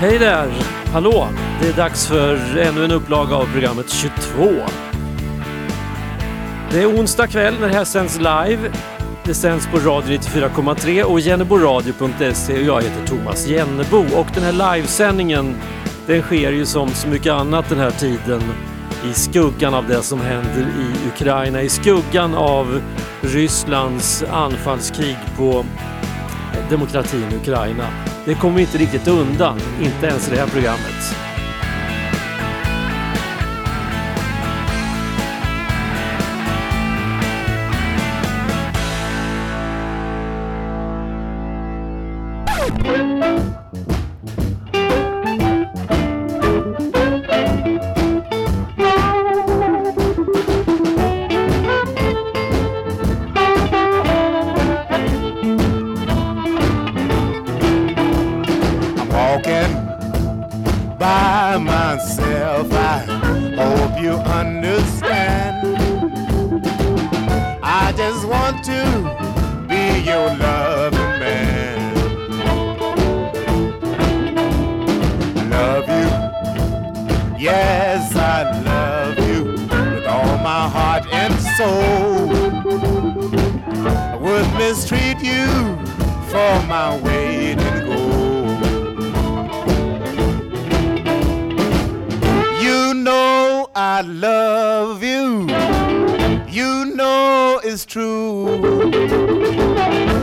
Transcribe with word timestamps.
Hej 0.00 0.18
där! 0.18 0.52
Hallå! 0.92 1.28
Det 1.60 1.68
är 1.68 1.72
dags 1.72 2.06
för 2.06 2.58
ännu 2.58 2.84
en 2.84 2.90
upplaga 2.90 3.36
av 3.36 3.52
programmet 3.52 3.90
22. 3.90 4.50
Det 6.70 6.82
är 6.82 6.86
onsdag 6.86 7.26
kväll 7.26 7.54
när 7.60 7.68
det 7.68 7.74
här 7.74 7.84
sänds 7.84 8.18
live. 8.18 8.70
Det 9.24 9.34
sänds 9.34 9.66
på 9.66 9.76
Radio 9.76 10.18
94,3 10.18 11.02
och 11.02 11.20
jenneboradio.se 11.20 12.58
och 12.58 12.64
jag 12.64 12.82
heter 12.82 13.06
Thomas 13.06 13.46
Jennebo. 13.46 13.98
Och 13.98 14.26
den 14.34 14.42
här 14.42 14.76
livesändningen 14.76 15.54
den 16.08 16.22
sker 16.22 16.52
ju 16.52 16.66
som 16.66 16.88
så 16.88 17.08
mycket 17.08 17.32
annat 17.32 17.68
den 17.68 17.78
här 17.78 17.90
tiden 17.90 18.42
i 19.10 19.14
skuggan 19.14 19.74
av 19.74 19.88
det 19.88 20.02
som 20.02 20.20
händer 20.20 20.60
i 20.60 21.08
Ukraina, 21.08 21.62
i 21.62 21.68
skuggan 21.68 22.34
av 22.34 22.82
Rysslands 23.20 24.22
anfallskrig 24.22 25.16
på 25.36 25.64
demokratin 26.70 27.24
i 27.32 27.36
Ukraina. 27.36 27.86
Det 28.24 28.34
kommer 28.34 28.56
vi 28.56 28.62
inte 28.62 28.78
riktigt 28.78 29.08
undan, 29.08 29.58
inte 29.82 30.06
ens 30.06 30.28
i 30.28 30.30
det 30.30 30.40
här 30.40 30.48
programmet. 30.48 31.27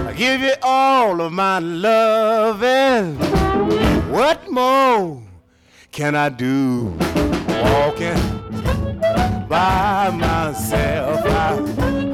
I 0.07 0.13
give 0.15 0.41
you 0.41 0.53
all 0.61 1.21
of 1.21 1.31
my 1.33 1.59
love 1.59 2.63
and 2.63 3.19
what 4.11 4.49
more 4.49 5.21
can 5.91 6.15
I 6.15 6.29
do? 6.29 6.93
Walking 7.47 8.17
by 9.47 10.09
myself. 10.11 11.25
I 11.25 11.55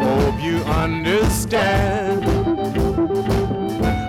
hope 0.03 0.41
you 0.41 0.57
understand. 0.83 2.25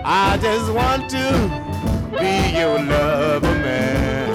I 0.04 0.38
just 0.38 0.72
want 0.72 1.10
to 1.10 1.26
be 2.18 2.58
your 2.58 2.78
lover, 2.82 3.54
man. 3.66 4.31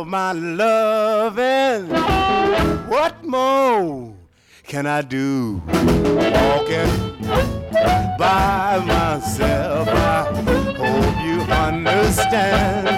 Of 0.00 0.06
my 0.06 0.32
love 0.32 1.38
and 1.38 1.88
what 2.86 3.24
more 3.24 4.14
can 4.64 4.86
I 4.86 5.00
do? 5.00 5.62
Walking 5.66 6.92
by 8.18 8.82
myself. 8.84 9.88
I 9.88 10.24
hope 10.76 11.16
you 11.26 11.36
understand. 11.50 12.88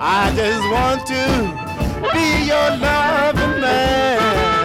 I 0.00 0.32
just 0.34 0.64
want 0.76 1.06
to 1.12 1.24
be 2.14 2.46
your 2.46 2.70
loving 2.78 3.60
man. 3.60 4.61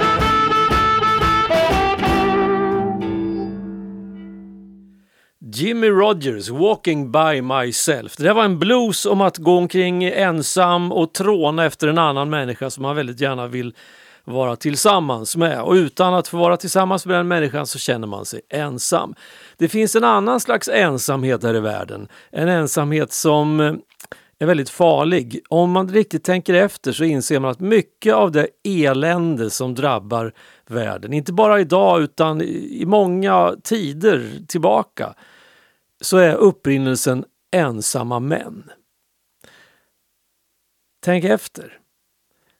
Jimmy 5.60 5.90
Rogers, 5.90 6.50
Walking 6.50 7.12
by 7.12 7.42
myself. 7.42 8.16
Det 8.18 8.24
där 8.24 8.34
var 8.34 8.44
en 8.44 8.60
blues 8.60 9.06
om 9.06 9.22
att 9.22 9.38
gå 9.38 9.58
omkring 9.58 10.04
ensam 10.04 10.92
och 10.92 11.14
tråna 11.14 11.66
efter 11.66 11.88
en 11.88 11.98
annan 11.98 12.30
människa 12.30 12.70
som 12.70 12.82
man 12.82 12.96
väldigt 12.96 13.22
gärna 13.22 13.48
vill 13.48 13.74
vara 14.24 14.56
tillsammans 14.56 15.36
med. 15.36 15.62
Och 15.62 15.74
utan 15.74 16.14
att 16.14 16.28
få 16.28 16.38
vara 16.38 16.58
tillsammans 16.58 17.06
med 17.06 17.16
den 17.16 17.28
människan 17.28 17.68
så 17.68 17.80
känner 17.80 18.08
man 18.08 18.26
sig 18.26 18.42
ensam. 18.50 19.16
Det 19.58 19.68
finns 19.70 19.96
en 19.96 20.04
annan 20.04 20.40
slags 20.40 20.68
ensamhet 20.68 21.44
här 21.44 21.56
i 21.56 21.60
världen. 21.60 22.08
En 22.32 22.50
ensamhet 22.50 23.14
som 23.14 23.60
eh, 23.60 23.74
är 24.40 24.46
väldigt 24.46 24.70
farlig. 24.70 25.40
Om 25.50 25.72
man 25.72 25.90
riktigt 25.90 26.24
tänker 26.24 26.54
efter 26.54 26.92
så 26.92 27.04
inser 27.04 27.40
man 27.40 27.52
att 27.52 27.60
mycket 27.60 28.14
av 28.14 28.32
det 28.32 28.48
elände 28.64 29.50
som 29.50 29.76
drabbar 29.76 30.34
världen, 30.68 31.14
inte 31.14 31.34
bara 31.34 31.60
idag 31.60 32.02
utan 32.02 32.42
i 32.42 32.84
många 32.86 33.56
tider 33.64 34.32
tillbaka, 34.48 35.14
så 36.02 36.18
är 36.18 36.36
upprinnelsen 36.36 37.26
ensamma 37.52 38.20
män. 38.20 38.72
Tänk 41.00 41.24
efter. 41.24 41.80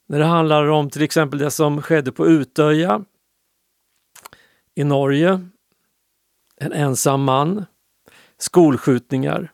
När 0.06 0.20
det 0.20 0.26
handlar 0.26 0.68
om 0.68 0.90
till 0.90 1.02
exempel 1.02 1.40
det 1.40 1.52
som 1.52 1.82
skedde 1.82 2.12
på 2.12 2.28
Utöja 2.28 3.06
i 4.76 4.84
Norge. 4.84 5.48
En 6.56 6.74
ensam 6.74 7.24
man. 7.24 7.66
Skolskjutningar. 8.38 9.52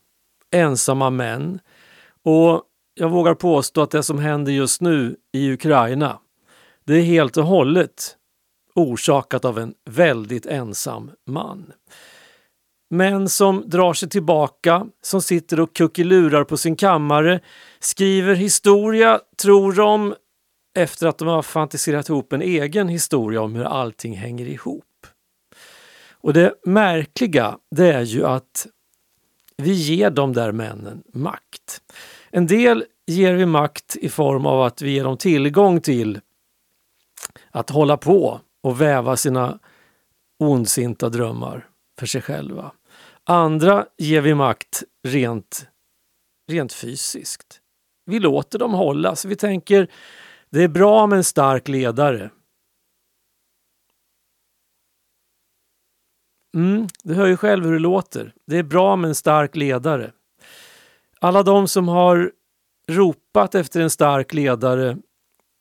Ensamma 0.51 1.09
män. 1.09 1.59
Och 2.24 2.63
jag 2.94 3.09
vågar 3.09 3.36
påstå 3.36 3.81
att 3.81 3.91
det 3.91 4.03
som 4.03 4.19
händer 4.19 4.51
just 4.51 4.81
nu 4.81 5.18
i 5.31 5.51
Ukraina, 5.51 6.19
det 6.83 6.94
är 6.94 7.01
helt 7.01 7.38
och 7.38 7.45
hållet 7.45 8.18
orsakat 8.75 9.45
av 9.45 9.59
en 9.59 9.74
väldigt 9.86 10.45
ensam 10.45 11.12
man. 11.25 11.74
Män 12.94 13.30
som 13.30 13.69
drar 13.69 13.94
sig 13.94 14.10
tillbaka, 14.10 14.88
som 15.01 15.22
sitter 15.22 15.60
och 15.60 15.75
kuckelurar 15.75 16.44
på 16.44 16.57
sin 16.57 16.75
kammare, 16.75 17.40
skriver 17.80 18.36
historia, 18.36 19.19
tror 19.42 19.74
de, 19.74 20.16
efter 20.75 21.07
att 21.07 21.18
de 21.18 21.28
har 21.28 21.42
fantiserat 21.42 22.10
ihop 22.10 22.34
en 22.34 22.42
egen 22.42 22.88
historia 22.88 23.42
om 23.42 23.56
hur 23.56 23.63
allting 23.63 24.18
hänger 24.18 24.45
ihop. 24.45 25.07
Och 26.12 26.34
det 26.34 26.54
märkliga, 26.66 27.57
det 27.72 27.94
är 27.94 28.01
ju 28.01 28.25
att 28.25 28.68
vi 29.57 29.72
ger 29.72 30.10
de 30.10 30.34
där 30.34 30.51
männen 30.51 31.04
makt. 31.13 31.81
En 32.30 32.48
del 32.48 32.86
ger 33.06 33.34
vi 33.34 33.46
makt 33.46 33.96
i 33.96 34.10
form 34.10 34.46
av 34.46 34.62
att 34.62 34.81
vi 34.81 34.92
ger 34.92 35.04
dem 35.04 35.18
tillgång 35.18 35.81
till 35.81 36.19
att 37.51 37.69
hålla 37.69 37.98
på 37.98 38.42
och 38.63 38.81
väva 38.81 39.18
sina 39.18 39.60
ondsinta 40.39 41.10
drömmar 41.10 41.68
för 42.00 42.06
sig 42.06 42.22
själva. 42.22 42.72
Andra 43.25 43.86
ger 43.98 44.22
vi 44.22 44.34
makt 44.34 44.84
rent, 45.08 45.68
rent 46.52 46.74
fysiskt. 46.74 47.62
Vi 48.06 48.20
låter 48.20 48.60
dem 48.60 48.74
hållas. 48.74 49.25
Vi 49.25 49.36
tänker 49.36 49.92
det 50.50 50.64
är 50.64 50.68
bra 50.68 51.08
med 51.08 51.18
en 51.18 51.24
stark 51.24 51.68
ledare. 51.68 52.31
Mm, 56.56 56.88
du 57.04 57.14
hör 57.14 57.28
ju 57.28 57.38
själv 57.38 57.66
hur 57.66 57.74
det 57.74 57.80
låter. 57.80 58.34
Det 58.48 58.58
är 58.58 58.64
bra 58.64 58.96
med 58.96 59.08
en 59.08 59.16
stark 59.16 59.56
ledare. 59.56 60.12
Alla 61.20 61.44
de 61.44 61.68
som 61.68 61.88
har 61.88 62.31
ropat 62.90 63.56
efter 63.56 63.81
en 63.81 63.90
stark 63.90 64.34
ledare 64.34 64.98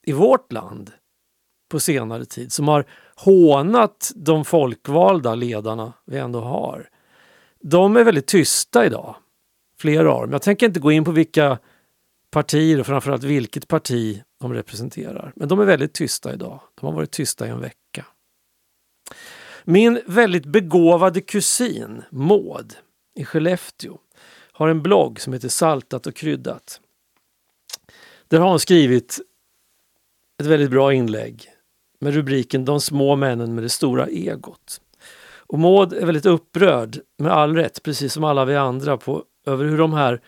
i 0.07 0.13
vårt 0.13 0.53
land 0.53 0.93
på 1.71 1.81
senare 1.81 2.25
tid, 2.25 2.53
som 2.53 2.69
har 2.69 2.87
hånat 3.17 4.13
de 4.17 4.45
folkvalda 4.45 5.35
ledarna 5.35 5.93
vi 6.05 6.19
ändå 6.19 6.41
har. 6.41 6.89
De 7.63 7.97
är 7.97 8.05
väldigt 8.05 8.27
tysta 8.27 8.87
idag, 8.87 9.17
flera 9.79 10.13
av 10.13 10.21
dem. 10.21 10.33
Jag 10.33 10.43
tänker 10.43 10.67
inte 10.67 10.81
gå 10.81 10.93
in 10.93 11.05
på 11.05 11.11
vilka 11.11 11.59
partier 12.31 12.81
och 12.81 12.87
framförallt 12.87 13.25
vilket 13.25 13.69
parti 13.69 14.23
de 14.41 14.55
representerar. 14.55 15.33
Men 15.37 15.49
de 15.49 15.61
är 15.61 15.65
väldigt 15.65 15.93
tysta 15.93 16.33
idag. 16.33 16.61
De 16.81 16.87
har 16.87 16.93
varit 16.93 17.11
tysta 17.11 17.47
i 17.47 17.51
en 17.51 17.61
vecka. 17.61 18.07
Min 19.65 20.01
väldigt 20.07 20.47
begåvade 20.47 21.21
kusin 21.21 22.03
Maud 22.11 22.75
i 23.15 23.25
Skellefteå 23.25 23.99
har 24.53 24.69
en 24.69 24.83
blogg 24.83 25.21
som 25.21 25.33
heter 25.33 25.49
Saltat 25.49 26.07
och 26.07 26.15
kryddat. 26.15 26.81
Där 28.29 28.39
har 28.39 28.49
hon 28.49 28.61
skrivit 28.61 29.21
ett 30.41 30.47
väldigt 30.47 30.71
bra 30.71 30.93
inlägg 30.93 31.51
med 31.99 32.15
rubriken 32.15 32.65
De 32.65 32.81
små 32.81 33.17
männen 33.17 33.55
med 33.55 33.65
det 33.65 33.69
stora 33.69 34.07
egot. 34.07 34.81
Och 35.53 35.59
Maud 35.59 35.93
är 35.93 36.07
väldigt 36.07 36.27
upprörd, 36.27 37.01
med 37.19 37.33
all 37.33 37.57
rätt, 37.57 37.83
precis 37.83 38.13
som 38.13 38.25
alla 38.25 38.45
vi 38.45 38.57
andra, 38.57 38.97
på, 38.97 39.25
över 39.47 39.65
hur 39.65 39.79
de 39.79 39.93
här 39.93 40.21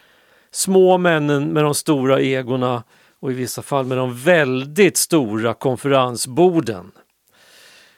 små 0.50 0.98
männen 0.98 1.48
med 1.48 1.64
de 1.64 1.74
stora 1.74 2.20
egorna 2.20 2.84
och 3.20 3.30
i 3.30 3.34
vissa 3.34 3.62
fall 3.62 3.86
med 3.86 3.98
de 3.98 4.16
väldigt 4.16 4.96
stora 4.96 5.54
konferensborden, 5.54 6.92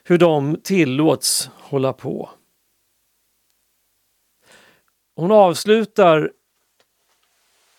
hur 0.03 0.17
de 0.17 0.59
tillåts 0.63 1.49
hålla 1.53 1.93
på. 1.93 2.29
Hon 5.15 5.31
avslutar 5.31 6.31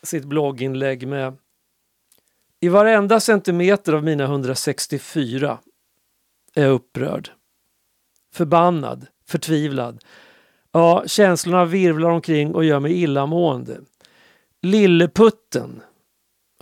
sitt 0.02 0.24
blogginlägg 0.24 1.08
med 1.08 1.36
I 2.60 2.68
varenda 2.68 3.20
centimeter 3.20 3.92
av 3.92 4.04
mina 4.04 4.24
164 4.24 5.58
är 6.54 6.62
jag 6.62 6.72
upprörd. 6.72 7.30
Förbannad, 8.32 9.06
förtvivlad. 9.28 10.04
Ja, 10.72 11.04
känslorna 11.06 11.64
virvlar 11.64 12.10
omkring 12.10 12.54
och 12.54 12.64
gör 12.64 12.80
mig 12.80 13.02
illamående. 13.02 13.80
Lilleputten, 14.62 15.82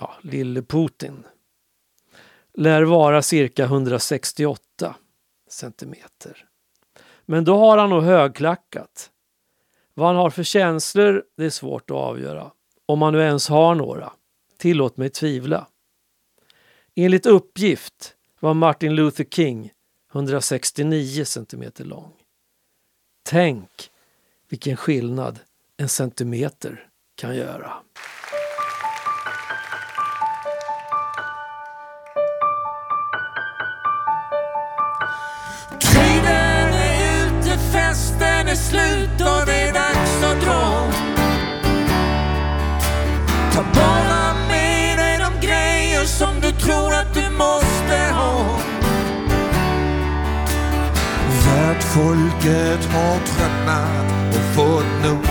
ja, 0.01 0.15
Lille 0.23 0.63
Putin, 0.63 1.27
lär 2.55 2.83
vara 2.83 3.23
cirka 3.23 3.65
168 3.65 4.95
centimeter. 5.51 6.47
Men 7.27 7.45
då 7.45 7.59
har 7.59 7.79
han 7.79 7.91
nog 7.91 8.03
högklackat. 8.03 9.11
Vad 9.95 10.07
han 10.07 10.17
har 10.17 10.31
för 10.31 10.43
känslor, 10.43 11.25
det 11.37 11.45
är 11.45 11.51
svårt 11.51 11.91
att 11.91 11.97
avgöra. 11.97 12.51
Om 12.87 13.03
han 13.03 13.12
nu 13.12 13.21
ens 13.21 13.49
har 13.49 13.75
några. 13.75 14.12
Tillåt 14.59 14.97
mig 14.97 15.11
tvivla. 15.11 15.67
Enligt 16.95 17.27
uppgift 17.27 18.17
var 18.41 18.55
Martin 18.55 18.95
Luther 18.95 19.25
King 19.25 19.73
169 20.12 21.25
centimeter 21.25 21.85
lång. 21.85 22.16
Tänk 23.28 23.90
vilken 24.49 24.76
skillnad 24.76 25.38
en 25.76 25.88
centimeter 25.88 26.88
kan 27.14 27.37
göra. 27.37 27.73
Tiden 35.81 36.75
är 36.75 37.26
ute, 37.26 37.58
festen 37.58 38.49
är 38.49 38.55
slut 38.55 39.25
Folket 51.97 52.85
har 52.85 53.19
tröttnat 53.27 54.37
och 54.37 54.55
fått 54.55 55.05
nog. 55.05 55.27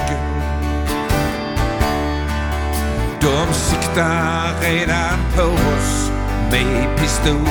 De 3.21 3.53
siktar 3.53 4.61
redan 4.61 5.19
på 5.35 5.43
oss 5.43 6.11
med 6.51 6.97
pistol. 6.97 7.47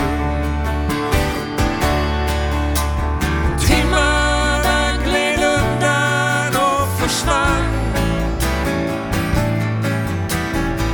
Timmarna 3.67 5.05
gled 5.05 5.39
undan 5.39 6.63
och 6.63 7.01
försvann. 7.01 7.65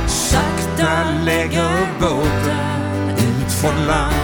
Sakta 0.07 1.03
lägger 1.25 1.87
båten 1.99 3.09
ut 3.09 3.51
från 3.51 3.85
land. 3.87 4.20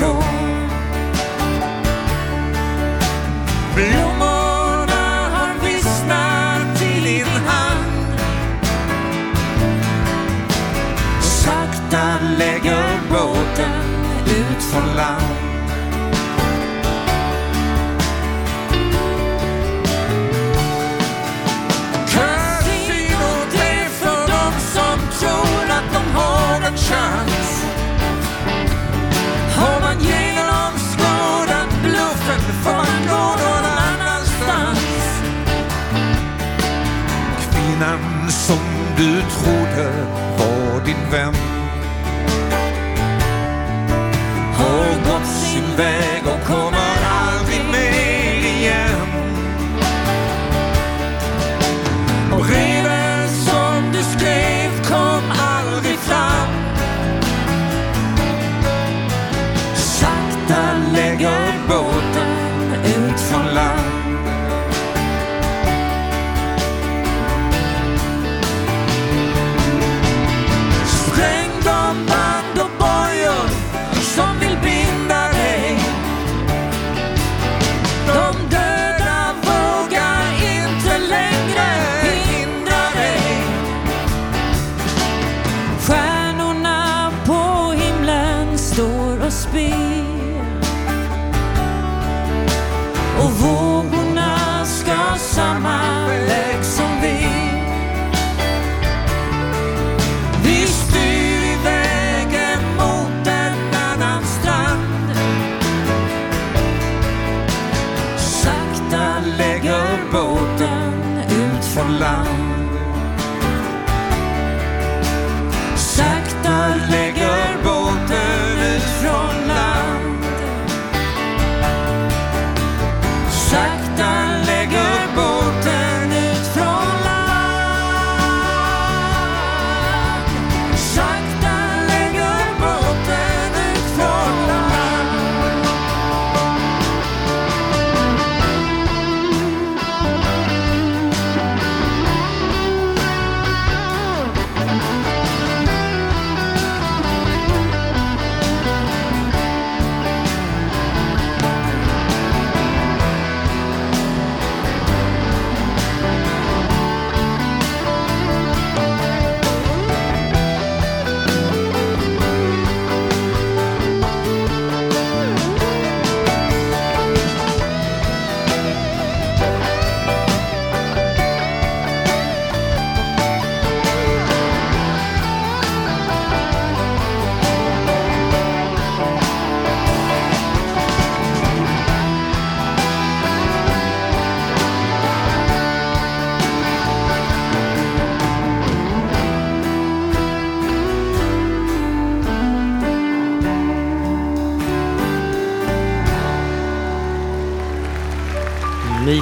Gå. 0.00 0.22
Blommorna 3.74 5.28
har 5.34 5.64
vissnat 5.64 6.82
i 6.82 7.00
din 7.00 7.26
hand. 7.26 8.18
Sakta 11.22 12.18
lägger 12.38 13.00
båten 13.10 13.72
ut 14.26 14.62
från 14.62 14.96
land. 14.96 15.37
Du 38.98 39.22
trodde 39.30 39.90
var 40.38 40.84
din 40.84 41.10
vän. 41.10 41.47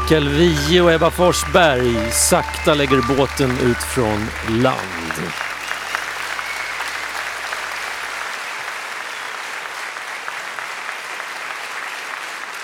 Mikael 0.06 0.28
Wiehe 0.28 0.80
och 0.80 0.92
Ebba 0.92 1.10
Forsberg 1.10 2.10
sakta 2.12 2.74
lägger 2.74 3.16
båten 3.16 3.50
ut 3.50 3.82
från 3.94 4.26
land. 4.62 5.12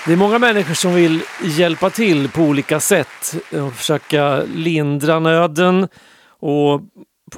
Det 0.05 0.13
är 0.13 0.17
många 0.17 0.39
människor 0.39 0.73
som 0.73 0.95
vill 0.95 1.21
hjälpa 1.43 1.89
till 1.89 2.29
på 2.29 2.41
olika 2.41 2.79
sätt 2.79 3.35
och 3.51 3.73
försöka 3.73 4.43
lindra 4.43 5.19
nöden 5.19 5.87
och 6.27 6.81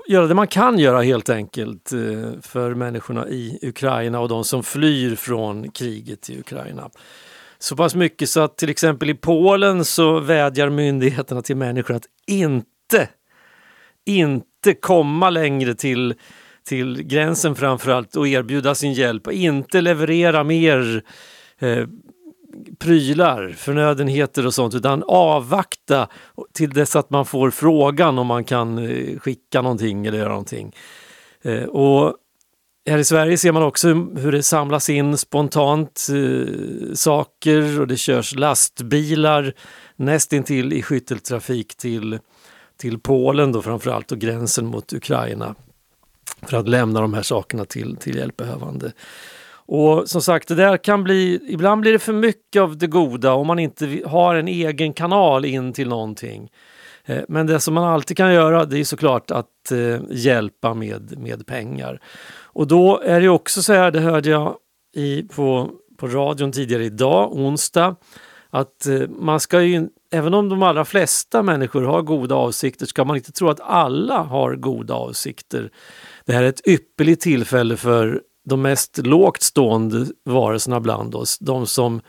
göra 0.08 0.28
det 0.28 0.34
man 0.36 0.48
kan 0.48 0.80
göra 0.80 1.02
helt 1.02 1.30
enkelt 1.30 1.92
eh, 1.92 2.42
för 2.42 2.74
människorna 2.74 3.28
i 3.28 3.60
Ukraina 3.62 4.20
och 4.20 4.30
de 4.30 4.44
som 4.44 4.64
flyr 4.64 5.16
från 5.16 5.72
kriget 5.72 6.30
i 6.30 6.40
Ukraina. 6.40 6.90
Så 7.60 7.76
pass 7.76 7.96
mycket 7.96 8.30
så 8.30 8.40
att 8.40 8.58
till 8.58 8.70
exempel 8.70 9.10
i 9.10 9.14
Polen 9.14 9.86
så 9.86 10.20
vädjar 10.20 10.70
myndigheterna 10.70 11.42
till 11.42 11.58
människor 11.58 11.96
att 11.96 12.06
inte, 12.28 13.10
inte 14.06 14.74
komma 14.82 15.30
längre 15.30 15.76
till, 15.76 16.14
till 16.68 17.04
gränsen 17.04 17.56
framförallt 17.56 18.16
och 18.16 18.28
erbjuda 18.28 18.76
sin 18.76 18.94
hjälp 18.94 19.32
inte 19.32 19.82
leverera 19.82 20.44
mer 20.44 21.04
eh, 21.60 21.88
prylar, 22.80 23.50
förnödenheter 23.58 24.46
och 24.46 24.54
sånt 24.54 24.76
utan 24.76 25.04
avvakta 25.08 26.08
till 26.54 26.70
dess 26.70 26.96
att 26.96 27.10
man 27.10 27.26
får 27.26 27.52
frågan 27.52 28.20
om 28.20 28.28
man 28.28 28.44
kan 28.44 28.78
eh, 28.78 29.20
skicka 29.20 29.62
någonting 29.62 30.06
eller 30.06 30.18
göra 30.18 30.30
någonting. 30.30 30.76
Eh, 31.42 31.64
och 31.64 32.16
här 32.92 32.98
i 32.98 33.04
Sverige 33.04 33.38
ser 33.38 33.52
man 33.52 33.64
också 33.64 33.94
hur 33.94 34.32
det 34.32 34.44
samlas 34.44 34.90
in 34.90 35.18
spontant 35.18 36.08
eh, 36.10 36.94
saker 36.94 37.80
och 37.80 37.88
det 37.88 37.98
körs 37.98 38.36
lastbilar 38.36 39.54
nästintill 39.96 40.74
i 40.74 40.82
skytteltrafik 40.82 41.76
till, 41.76 42.20
till 42.78 43.00
Polen 43.00 43.52
då 43.52 43.62
framförallt 43.62 44.12
och 44.12 44.20
gränsen 44.20 44.66
mot 44.66 44.94
Ukraina 44.94 45.56
för 46.42 46.58
att 46.58 46.70
lämna 46.70 47.02
de 47.02 47.14
här 47.14 47.22
sakerna 47.22 47.66
till, 47.66 47.96
till 47.96 48.16
hjälpbehövande. 48.16 48.92
Och 49.68 50.10
som 50.10 50.22
sagt, 50.22 50.48
det 50.48 50.56
där 50.56 50.78
kan 50.78 51.04
bli, 51.04 51.40
ibland 51.48 51.82
blir 51.82 51.92
det 51.92 52.00
för 52.00 52.14
mycket 52.14 52.62
av 52.62 52.78
det 52.78 52.88
goda 52.88 53.34
om 53.34 53.48
man 53.48 53.60
inte 53.60 54.02
har 54.06 54.36
en 54.36 54.48
egen 54.48 54.94
kanal 54.94 55.46
in 55.46 55.74
till 55.74 55.90
någonting. 55.90 56.50
Eh, 57.06 57.24
men 57.28 57.48
det 57.48 57.60
som 57.60 57.74
man 57.74 57.84
alltid 57.84 58.18
kan 58.18 58.34
göra 58.34 58.66
det 58.66 58.80
är 58.80 58.84
såklart 58.84 59.32
att 59.32 59.72
eh, 59.72 60.00
hjälpa 60.10 60.74
med, 60.74 61.20
med 61.20 61.46
pengar. 61.46 62.02
Och 62.44 62.68
då 62.68 63.02
är 63.06 63.22
det 63.22 63.30
också 63.30 63.62
så 63.62 63.74
här, 63.74 63.92
det 63.92 64.00
hörde 64.00 64.30
jag 64.30 64.56
i, 64.96 65.24
på, 65.24 65.70
på 65.98 66.08
radion 66.08 66.52
tidigare 66.52 66.86
idag, 66.86 67.34
onsdag, 67.34 67.96
att 68.50 68.86
eh, 68.86 69.08
man 69.08 69.40
ska 69.40 69.62
ju, 69.62 69.88
även 70.12 70.34
om 70.34 70.50
de 70.50 70.64
allra 70.64 70.86
flesta 70.86 71.44
människor 71.44 71.82
har 71.82 72.02
goda 72.02 72.36
avsikter, 72.36 72.86
ska 72.86 73.06
man 73.06 73.16
inte 73.16 73.32
tro 73.32 73.50
att 73.50 73.60
alla 73.60 74.18
har 74.18 74.56
goda 74.56 74.94
avsikter. 74.94 75.72
Det 76.26 76.34
här 76.34 76.44
är 76.44 76.50
ett 76.50 76.68
ypperligt 76.68 77.22
tillfälle 77.22 77.78
för 77.78 78.22
de 78.46 78.62
mest 78.62 78.98
lågt 78.98 79.42
stående 79.42 80.06
varelserna 80.26 80.80
bland 80.80 81.16
oss, 81.16 81.40
de 81.40 81.68
som 81.68 82.02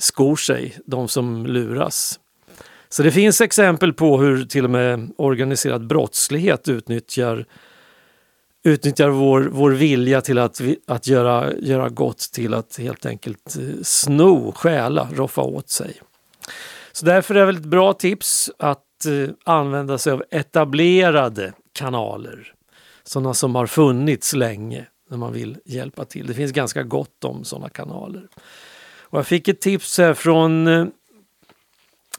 skor 0.00 0.36
sig, 0.36 0.76
de 0.86 1.08
som 1.08 1.46
luras. 1.46 2.20
Så 2.88 3.02
det 3.02 3.10
finns 3.10 3.40
exempel 3.40 3.92
på 3.92 4.18
hur 4.18 4.44
till 4.44 4.64
och 4.64 4.70
med 4.70 5.10
organiserad 5.16 5.86
brottslighet 5.86 6.68
utnyttjar, 6.68 7.46
utnyttjar 8.64 9.08
vår, 9.08 9.48
vår 9.52 9.70
vilja 9.70 10.20
till 10.20 10.38
att, 10.38 10.60
att 10.86 11.06
göra, 11.06 11.52
göra 11.54 11.88
gott 11.88 12.18
till 12.18 12.54
att 12.54 12.76
helt 12.78 13.06
enkelt 13.06 13.56
eh, 13.56 13.82
sno, 13.82 14.52
stjäla, 14.52 15.08
roffa 15.14 15.42
åt 15.42 15.68
sig. 15.68 16.00
Så 16.92 17.06
därför 17.06 17.34
är 17.34 17.40
det 17.40 17.46
väl 17.46 17.56
ett 17.56 17.62
bra 17.62 17.92
tips 17.92 18.50
att 18.58 19.06
eh, 19.06 19.34
använda 19.44 19.98
sig 19.98 20.12
av 20.12 20.24
etablerade 20.30 21.52
kanaler. 21.72 22.52
Sådana 23.04 23.34
som 23.34 23.54
har 23.54 23.66
funnits 23.66 24.34
länge 24.34 24.86
när 25.10 25.16
man 25.18 25.32
vill 25.32 25.58
hjälpa 25.64 26.04
till. 26.04 26.26
Det 26.26 26.34
finns 26.34 26.52
ganska 26.52 26.82
gott 26.82 27.24
om 27.24 27.44
sådana 27.44 27.68
kanaler. 27.68 28.28
Och 29.00 29.18
jag 29.18 29.26
fick 29.26 29.48
ett 29.48 29.60
tips 29.60 29.98
här 29.98 30.14
från 30.14 30.66
eh, 30.66 30.86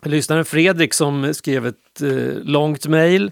lyssnaren 0.04 0.46
Fredrik 0.46 0.94
som 0.94 1.34
skrev 1.34 1.68
ett 1.68 2.01
eh, 2.01 2.34
långt 2.44 2.88
mejl 2.88 3.32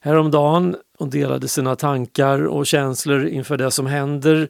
häromdagen 0.00 0.76
och 0.98 1.08
delade 1.08 1.48
sina 1.48 1.76
tankar 1.76 2.46
och 2.46 2.66
känslor 2.66 3.26
inför 3.26 3.56
det 3.56 3.70
som 3.70 3.86
händer 3.86 4.48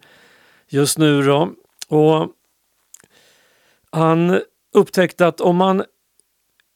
just 0.68 0.98
nu. 0.98 1.22
Då. 1.22 1.52
Och 1.88 2.28
han 3.90 4.40
upptäckte 4.74 5.26
att 5.26 5.40
om 5.40 5.56
man 5.56 5.84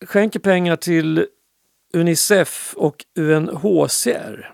skänker 0.05 0.41
pengar 0.41 0.77
till 0.77 1.27
Unicef 1.93 2.75
och 2.77 3.05
UNHCR 3.19 4.53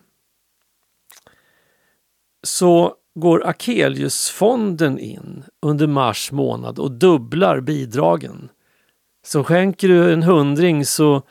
så 2.43 2.95
går 3.15 3.47
Akeliusfonden 3.47 4.99
in 4.99 5.45
under 5.63 5.87
mars 5.87 6.33
månad 6.33 6.79
och 6.79 6.93
dubblar 6.93 7.61
bidragen. 7.61 8.49
Så 9.25 9.45
skänker 9.45 9.89
du 9.89 10.13
en 10.13 10.23
hundring 10.23 10.87
så 10.87 11.23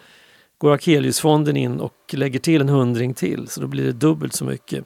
går 0.57 0.73
Akeliusfonden 0.73 1.57
in 1.57 1.79
och 1.79 1.93
lägger 2.11 2.39
till 2.39 2.61
en 2.61 2.69
hundring 2.69 3.13
till 3.13 3.47
så 3.47 3.61
då 3.61 3.67
blir 3.67 3.83
det 3.83 3.91
dubbelt 3.91 4.33
så 4.33 4.45
mycket. 4.45 4.85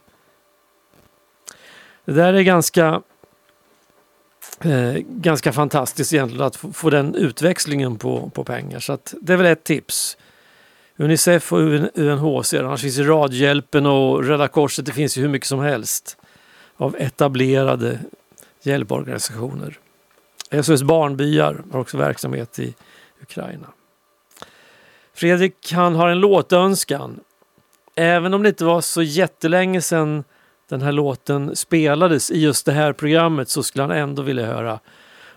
Det 2.04 2.12
där 2.12 2.34
är 2.34 2.42
ganska, 2.42 3.02
eh, 4.60 4.94
ganska 5.08 5.52
fantastiskt 5.52 6.12
egentligen 6.12 6.46
att 6.46 6.56
få, 6.56 6.90
den 6.90 7.14
utväxlingen 7.14 7.96
på, 7.96 8.30
på 8.30 8.44
pengar. 8.44 8.80
Så 8.80 8.92
att 8.92 9.14
det 9.20 9.32
är 9.32 9.36
väl 9.36 9.46
ett 9.46 9.64
tips. 9.64 10.16
Unicef 10.96 11.52
och 11.52 11.58
UNHCR, 11.94 12.64
annars 12.64 12.82
finns 12.82 12.98
ju 12.98 13.04
Radhjälpen 13.04 13.86
och 13.86 14.24
Röda 14.24 14.48
Korset, 14.48 14.86
det 14.86 14.92
finns 14.92 15.18
ju 15.18 15.22
hur 15.22 15.28
mycket 15.28 15.48
som 15.48 15.60
helst 15.60 16.16
av 16.76 16.96
etablerade 16.98 17.98
hjälporganisationer. 18.62 19.78
SOS 20.62 20.82
Barnbyar 20.82 21.64
har 21.72 21.80
också 21.80 21.96
verksamhet 21.96 22.58
i 22.58 22.74
Ukraina. 23.22 23.66
Fredrik 25.14 25.72
han 25.72 25.94
har 25.94 26.08
en 26.08 26.20
låtönskan. 26.20 27.20
Även 27.94 28.34
om 28.34 28.42
det 28.42 28.48
inte 28.48 28.64
var 28.64 28.80
så 28.80 29.02
jättelänge 29.02 29.80
sedan 29.80 30.24
den 30.68 30.82
här 30.82 30.92
låten 30.92 31.56
spelades 31.56 32.30
i 32.30 32.40
just 32.40 32.66
det 32.66 32.72
här 32.72 32.92
programmet 32.92 33.48
så 33.48 33.62
skulle 33.62 33.82
han 33.82 33.90
ändå 33.90 34.22
vilja 34.22 34.46
höra 34.46 34.80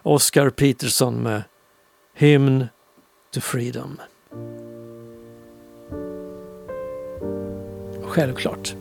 Oscar 0.04 0.50
Peterson 0.50 1.24
med 1.24 1.44
Hymn 2.14 2.68
to 3.34 3.42
Freedom. 3.42 4.00
Självklart. 8.04 8.74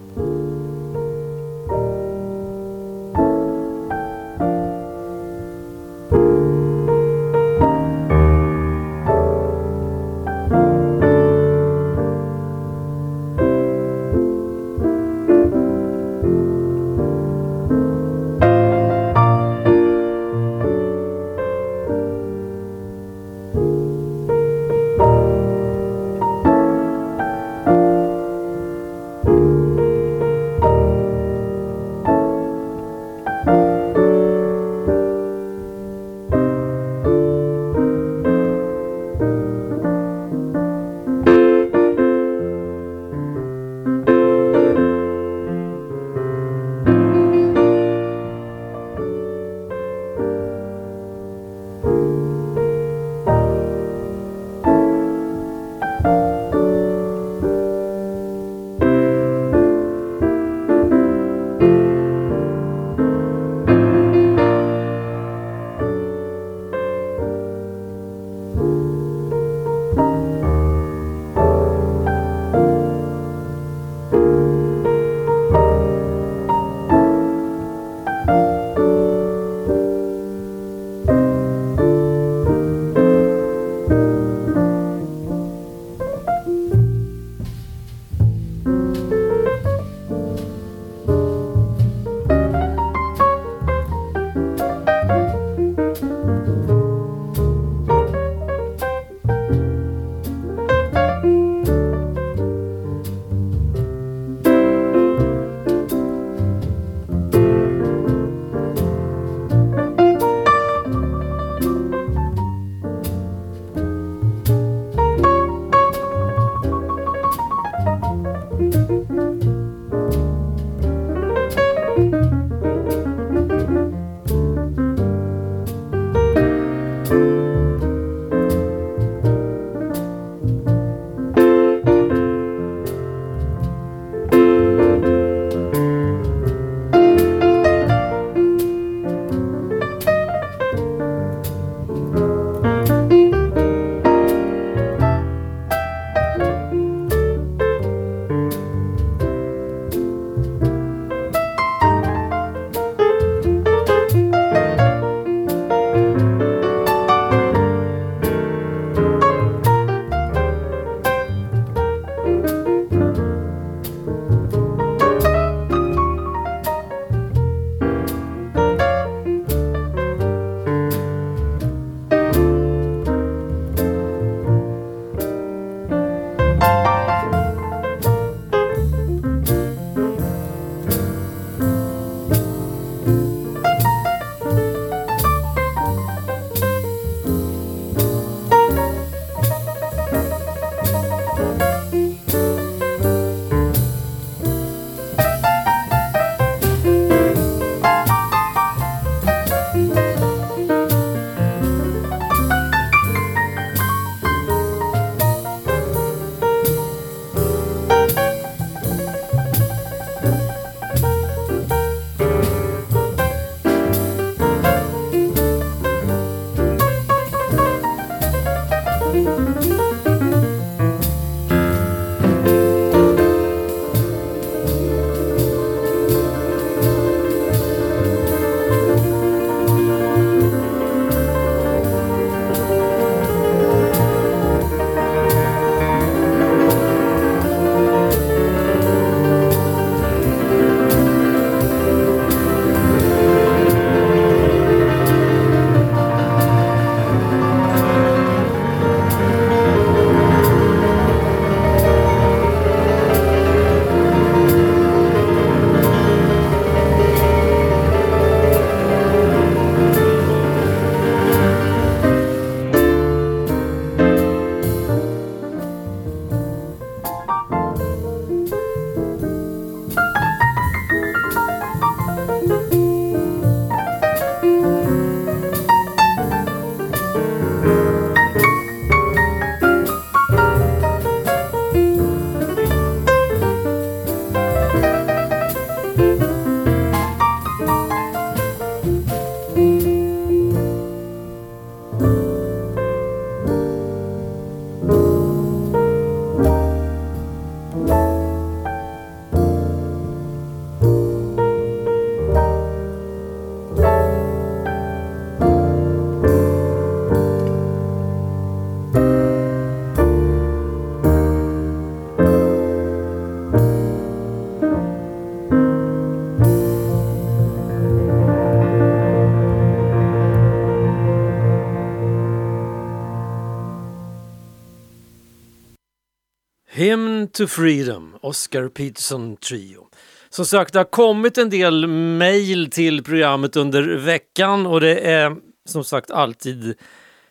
Hymn 326.78 327.28
to 327.28 327.46
Freedom, 327.46 328.16
Oscar 328.20 328.68
Peterson 328.68 329.36
Trio. 329.36 329.86
Som 330.28 330.46
sagt, 330.46 330.72
det 330.72 330.78
har 330.78 330.84
kommit 330.84 331.38
en 331.38 331.50
del 331.50 331.86
mejl 331.86 332.70
till 332.70 333.04
programmet 333.04 333.56
under 333.56 333.82
veckan 333.82 334.66
och 334.66 334.80
det 334.80 334.98
är 334.98 335.36
som 335.68 335.84
sagt 335.84 336.10
alltid 336.10 336.74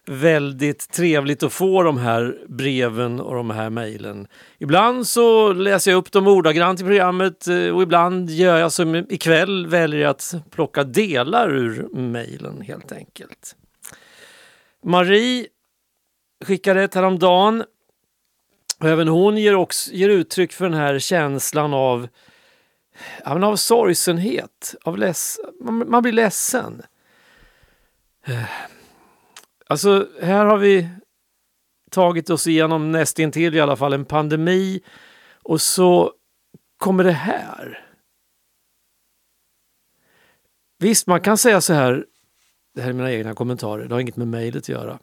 väldigt 0.05 0.91
trevligt 0.91 1.43
att 1.43 1.53
få 1.53 1.83
de 1.83 1.97
här 1.97 2.37
breven 2.47 3.19
och 3.19 3.35
de 3.35 3.49
här 3.49 3.69
mejlen. 3.69 4.27
Ibland 4.59 5.07
så 5.07 5.53
läser 5.53 5.91
jag 5.91 5.97
upp 5.97 6.11
dem 6.11 6.27
ordagrant 6.27 6.81
i 6.81 6.83
programmet 6.83 7.47
eh, 7.47 7.69
och 7.75 7.81
ibland 7.81 8.29
gör 8.29 8.57
jag 8.57 8.71
som 8.71 8.95
ikväll, 8.95 9.67
väljer 9.67 10.07
att 10.07 10.35
plocka 10.51 10.83
delar 10.83 11.55
ur 11.55 11.87
mejlen 11.93 12.61
helt 12.61 12.91
enkelt. 12.91 13.55
Marie 14.85 15.47
skickade 16.45 16.83
ett 16.83 16.95
häromdagen 16.95 17.63
och 18.79 18.89
även 18.89 19.07
hon 19.07 19.37
ger, 19.37 19.55
också, 19.55 19.91
ger 19.91 20.09
uttryck 20.09 20.53
för 20.53 20.65
den 20.65 20.79
här 20.79 20.99
känslan 20.99 21.73
av, 21.73 22.07
ja, 23.23 23.33
men 23.33 23.43
av 23.43 23.55
sorgsenhet. 23.55 24.75
Av 24.83 24.97
leds, 24.97 25.39
man, 25.61 25.89
man 25.89 26.01
blir 26.03 26.13
ledsen. 26.13 26.81
Eh, 28.25 28.43
alltså, 29.67 30.07
här 30.21 30.45
har 30.45 30.57
vi 30.57 30.89
tagit 31.91 32.29
oss 32.29 32.47
igenom 32.47 32.91
nästintill 32.91 33.55
i 33.55 33.59
alla 33.59 33.75
fall 33.75 33.93
en 33.93 34.05
pandemi 34.05 34.81
och 35.43 35.61
så 35.61 36.13
kommer 36.77 37.03
det 37.03 37.11
här. 37.11 37.83
Visst, 40.79 41.07
man 41.07 41.21
kan 41.21 41.37
säga 41.37 41.61
så 41.61 41.73
här, 41.73 42.05
det 42.75 42.81
här 42.81 42.89
är 42.89 42.93
mina 42.93 43.11
egna 43.11 43.33
kommentarer, 43.33 43.87
det 43.87 43.95
har 43.95 43.99
inget 43.99 44.15
med 44.15 44.27
mejlet 44.27 44.63
att 44.63 44.69
göra. 44.69 44.99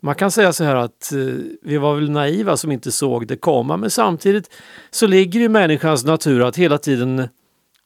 Man 0.00 0.14
kan 0.14 0.30
säga 0.30 0.52
så 0.52 0.64
här 0.64 0.76
att 0.76 1.12
eh, 1.12 1.18
vi 1.62 1.76
var 1.78 1.94
väl 1.94 2.10
naiva 2.10 2.56
som 2.56 2.72
inte 2.72 2.92
såg 2.92 3.26
det 3.26 3.36
komma, 3.36 3.76
men 3.76 3.90
samtidigt 3.90 4.50
så 4.90 5.06
ligger 5.06 5.40
det 5.40 5.46
i 5.46 5.48
människans 5.48 6.04
natur 6.04 6.42
att 6.42 6.56
hela 6.56 6.78
tiden 6.78 7.28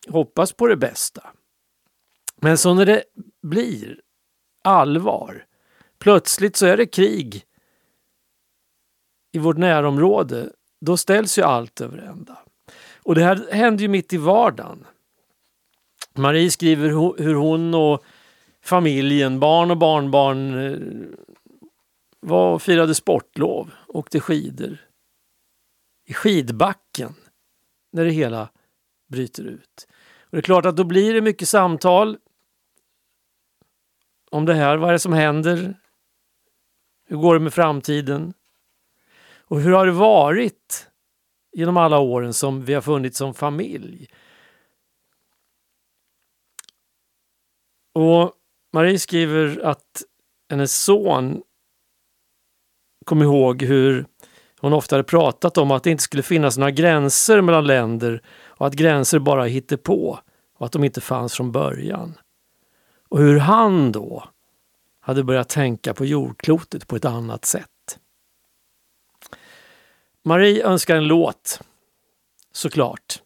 hoppas 0.08 0.52
på 0.52 0.66
det 0.66 0.76
bästa. 0.76 1.22
Men 2.36 2.58
så 2.58 2.74
när 2.74 2.86
det 2.86 3.02
blir 3.42 4.00
allvar, 4.64 5.44
plötsligt 5.98 6.56
så 6.56 6.66
är 6.66 6.76
det 6.76 6.86
krig 6.86 7.44
i 9.32 9.38
vårt 9.38 9.56
närområde, 9.56 10.48
då 10.80 10.96
ställs 10.96 11.38
ju 11.38 11.42
allt 11.42 11.80
över 11.80 11.98
ända. 11.98 12.38
Och 13.02 13.14
det 13.14 13.24
här 13.24 13.48
händer 13.52 13.82
ju 13.82 13.88
mitt 13.88 14.12
i 14.12 14.16
vardagen. 14.16 14.86
Marie 16.14 16.50
skriver 16.50 16.88
hur 17.22 17.34
hon 17.34 17.74
och 17.74 18.04
familjen, 18.64 19.40
barn 19.40 19.70
och 19.70 19.76
barnbarn 19.76 20.66
eh, 20.66 20.78
var 22.20 22.54
och 22.54 22.62
firade 22.62 22.94
sportlov, 22.94 23.70
åkte 23.88 24.20
skidor. 24.20 24.78
I 26.04 26.14
skidbacken, 26.14 27.14
när 27.92 28.04
det 28.04 28.10
hela 28.10 28.48
bryter 29.08 29.44
ut. 29.44 29.86
Och 30.20 30.30
det 30.30 30.38
är 30.38 30.42
klart 30.42 30.66
att 30.66 30.76
då 30.76 30.84
blir 30.84 31.14
det 31.14 31.20
mycket 31.20 31.48
samtal 31.48 32.18
om 34.30 34.44
det 34.44 34.54
här. 34.54 34.76
Vad 34.76 34.88
är 34.88 34.92
det 34.92 34.98
som 34.98 35.12
händer? 35.12 35.74
Hur 37.06 37.16
går 37.16 37.34
det 37.34 37.40
med 37.40 37.54
framtiden? 37.54 38.34
Och 39.38 39.60
hur 39.60 39.72
har 39.72 39.86
det 39.86 39.92
varit 39.92 40.90
genom 41.52 41.76
alla 41.76 41.98
åren 41.98 42.34
som 42.34 42.64
vi 42.64 42.74
har 42.74 42.80
funnits 42.80 43.18
som 43.18 43.34
familj? 43.34 44.08
Och 47.92 48.32
Marie 48.72 48.98
skriver 48.98 49.60
att 49.60 50.02
hennes 50.50 50.82
son 50.82 51.42
kom 53.04 53.22
ihåg 53.22 53.62
hur 53.62 54.06
hon 54.60 54.72
ofta 54.72 54.96
hade 54.96 55.04
pratat 55.04 55.58
om 55.58 55.70
att 55.70 55.82
det 55.84 55.90
inte 55.90 56.02
skulle 56.02 56.22
finnas 56.22 56.58
några 56.58 56.70
gränser 56.70 57.40
mellan 57.40 57.66
länder 57.66 58.22
och 58.44 58.66
att 58.66 58.74
gränser 58.74 59.18
bara 59.18 59.44
hittar 59.44 59.76
på 59.76 60.18
och 60.58 60.66
att 60.66 60.72
de 60.72 60.84
inte 60.84 61.00
fanns 61.00 61.34
från 61.34 61.52
början. 61.52 62.18
Och 63.08 63.18
hur 63.18 63.38
han 63.38 63.92
då 63.92 64.24
hade 65.00 65.24
börjat 65.24 65.48
tänka 65.48 65.94
på 65.94 66.04
jordklotet 66.04 66.86
på 66.86 66.96
ett 66.96 67.04
annat 67.04 67.44
sätt. 67.44 67.98
Marie 70.22 70.66
önskar 70.66 70.96
en 70.96 71.06
låt, 71.06 71.60
såklart. 72.52 73.22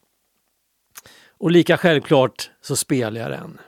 Och 1.38 1.50
lika 1.50 1.76
självklart 1.76 2.50
så 2.60 2.76
spelar 2.76 3.20
jag 3.20 3.30
den. 3.30 3.58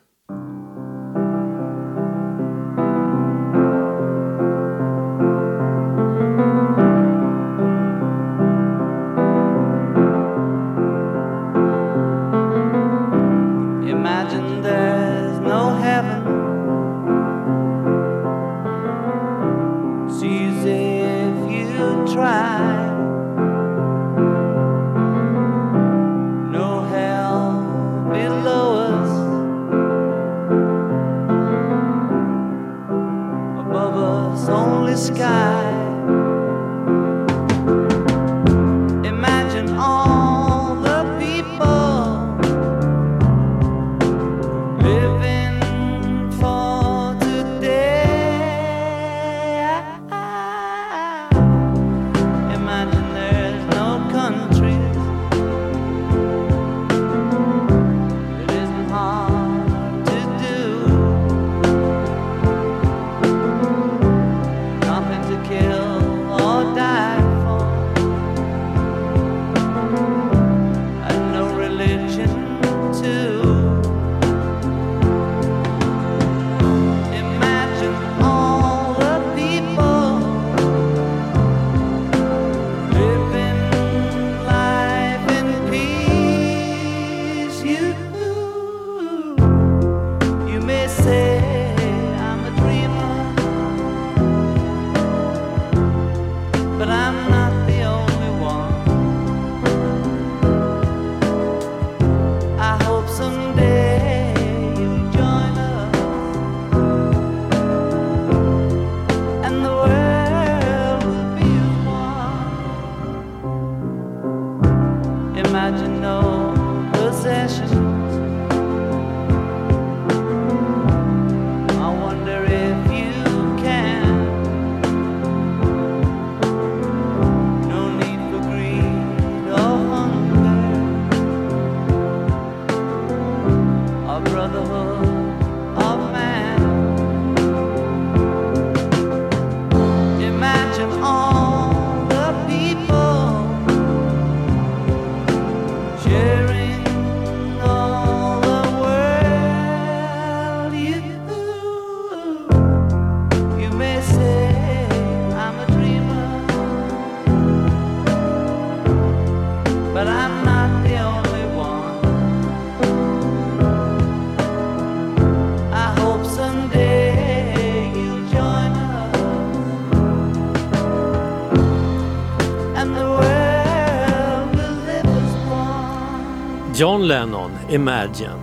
John 176.78 177.08
Lennon, 177.08 177.50
Imagine. 177.70 178.40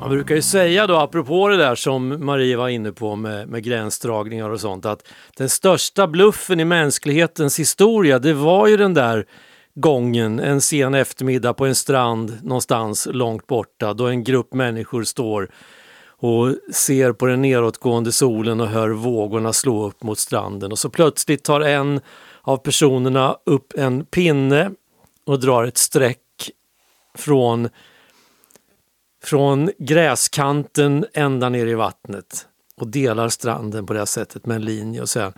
Man 0.00 0.10
brukar 0.10 0.34
ju 0.34 0.42
säga 0.42 0.86
då, 0.86 0.96
apropå 0.96 1.48
det 1.48 1.56
där 1.56 1.74
som 1.74 2.26
Marie 2.26 2.56
var 2.56 2.68
inne 2.68 2.92
på 2.92 3.16
med, 3.16 3.48
med 3.48 3.64
gränsdragningar 3.64 4.50
och 4.50 4.60
sånt, 4.60 4.86
att 4.86 5.08
den 5.36 5.48
största 5.48 6.06
bluffen 6.06 6.60
i 6.60 6.64
mänsklighetens 6.64 7.58
historia, 7.58 8.18
det 8.18 8.32
var 8.32 8.66
ju 8.66 8.76
den 8.76 8.94
där 8.94 9.26
gången 9.74 10.40
en 10.40 10.60
sen 10.60 10.94
eftermiddag 10.94 11.54
på 11.54 11.66
en 11.66 11.74
strand 11.74 12.38
någonstans 12.42 13.08
långt 13.10 13.46
borta 13.46 13.94
då 13.94 14.06
en 14.06 14.24
grupp 14.24 14.54
människor 14.54 15.04
står 15.04 15.50
och 16.08 16.54
ser 16.74 17.12
på 17.12 17.26
den 17.26 17.42
nedåtgående 17.42 18.12
solen 18.12 18.60
och 18.60 18.68
hör 18.68 18.88
vågorna 18.88 19.52
slå 19.52 19.86
upp 19.86 20.02
mot 20.02 20.18
stranden 20.18 20.72
och 20.72 20.78
så 20.78 20.88
plötsligt 20.88 21.44
tar 21.44 21.60
en 21.60 22.00
av 22.42 22.56
personerna 22.56 23.36
upp 23.46 23.72
en 23.76 24.04
pinne 24.04 24.70
och 25.26 25.40
drar 25.40 25.64
ett 25.64 25.78
streck 25.78 26.18
från, 27.14 27.68
från 29.24 29.70
gräskanten 29.78 31.06
ända 31.12 31.48
ner 31.48 31.66
i 31.66 31.74
vattnet 31.74 32.48
och 32.76 32.88
delar 32.88 33.28
stranden 33.28 33.86
på 33.86 33.92
det 33.92 33.98
här 33.98 34.06
sättet 34.06 34.46
med 34.46 34.54
en 34.54 34.64
linje 34.64 35.00
och 35.00 35.08
säger 35.08 35.32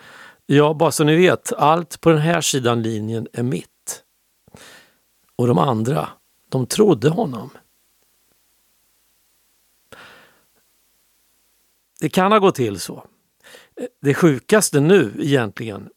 Ja, 0.46 0.74
bara 0.74 0.92
så 0.92 1.04
ni 1.04 1.16
vet, 1.16 1.52
allt 1.52 2.00
på 2.00 2.10
den 2.10 2.18
här 2.18 2.40
sidan 2.40 2.82
linjen 2.82 3.28
är 3.32 3.42
mitt. 3.42 4.02
Och 5.36 5.46
de 5.46 5.58
andra, 5.58 6.08
de 6.48 6.66
trodde 6.66 7.08
honom. 7.08 7.50
Det 12.00 12.08
kan 12.08 12.32
ha 12.32 12.38
gått 12.38 12.54
till 12.54 12.80
så. 12.80 13.04
Det 14.00 14.14
sjukaste 14.14 14.80
nu 14.80 15.12
egentligen, 15.18 15.88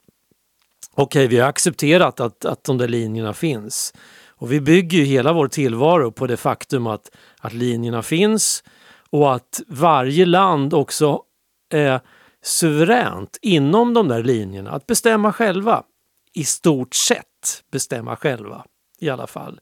okej 0.91 1.27
vi 1.27 1.39
har 1.39 1.49
accepterat 1.49 2.19
att, 2.19 2.45
att 2.45 2.63
de 2.63 2.77
där 2.77 2.87
linjerna 2.87 3.33
finns. 3.33 3.93
Och 4.39 4.51
vi 4.51 4.61
bygger 4.61 4.97
ju 4.97 5.03
hela 5.03 5.33
vår 5.33 5.47
tillvaro 5.47 6.11
på 6.11 6.27
det 6.27 6.37
faktum 6.37 6.87
att, 6.87 7.11
att 7.39 7.53
linjerna 7.53 8.01
finns 8.01 8.63
och 9.09 9.35
att 9.35 9.61
varje 9.67 10.25
land 10.25 10.73
också 10.73 11.21
är 11.69 11.99
suveränt 12.41 13.37
inom 13.41 13.93
de 13.93 14.07
där 14.07 14.23
linjerna 14.23 14.71
att 14.71 14.87
bestämma 14.87 15.33
själva. 15.33 15.83
I 16.33 16.43
stort 16.43 16.95
sett 16.95 17.63
bestämma 17.71 18.15
själva 18.15 18.65
i 18.99 19.09
alla 19.09 19.27
fall. 19.27 19.59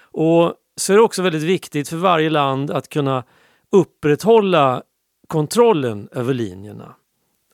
Och 0.00 0.54
så 0.76 0.92
är 0.92 0.96
det 0.96 1.02
också 1.02 1.22
väldigt 1.22 1.42
viktigt 1.42 1.88
för 1.88 1.96
varje 1.96 2.30
land 2.30 2.70
att 2.70 2.88
kunna 2.88 3.24
upprätthålla 3.72 4.82
kontrollen 5.26 6.08
över 6.12 6.34
linjerna. 6.34 6.94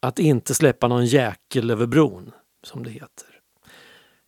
Att 0.00 0.18
inte 0.18 0.54
släppa 0.54 0.88
någon 0.88 1.06
jäkel 1.06 1.70
över 1.70 1.86
bron, 1.86 2.30
som 2.62 2.84
det 2.84 2.90
heter. 2.90 3.33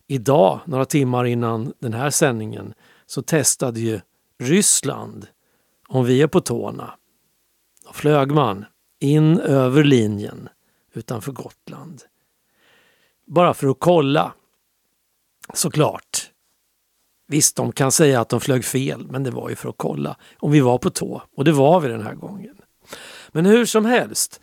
Idag, 0.07 0.59
några 0.65 0.85
timmar 0.85 1.25
innan 1.25 1.73
den 1.79 1.93
här 1.93 2.09
sändningen, 2.09 2.73
så 3.05 3.21
testade 3.21 3.79
ju 3.79 3.99
Ryssland 4.39 5.27
om 5.87 6.05
vi 6.05 6.21
är 6.21 6.27
på 6.27 6.41
tårna. 6.41 6.93
Då 7.85 7.93
flög 7.93 8.31
man 8.31 8.65
in 8.99 9.39
över 9.39 9.83
linjen 9.83 10.49
utanför 10.93 11.31
Gotland. 11.31 12.01
Bara 13.25 13.53
för 13.53 13.67
att 13.67 13.79
kolla. 13.79 14.33
Såklart. 15.53 16.31
Visst, 17.27 17.55
de 17.55 17.71
kan 17.71 17.91
säga 17.91 18.21
att 18.21 18.29
de 18.29 18.39
flög 18.39 18.65
fel, 18.65 19.07
men 19.07 19.23
det 19.23 19.31
var 19.31 19.49
ju 19.49 19.55
för 19.55 19.69
att 19.69 19.77
kolla 19.77 20.17
om 20.39 20.51
vi 20.51 20.59
var 20.59 20.77
på 20.77 20.89
tå. 20.89 21.21
Och 21.35 21.45
det 21.45 21.51
var 21.51 21.79
vi 21.79 21.87
den 21.87 22.01
här 22.01 22.15
gången. 22.15 22.57
Men 23.31 23.45
hur 23.45 23.65
som 23.65 23.85
helst, 23.85 24.41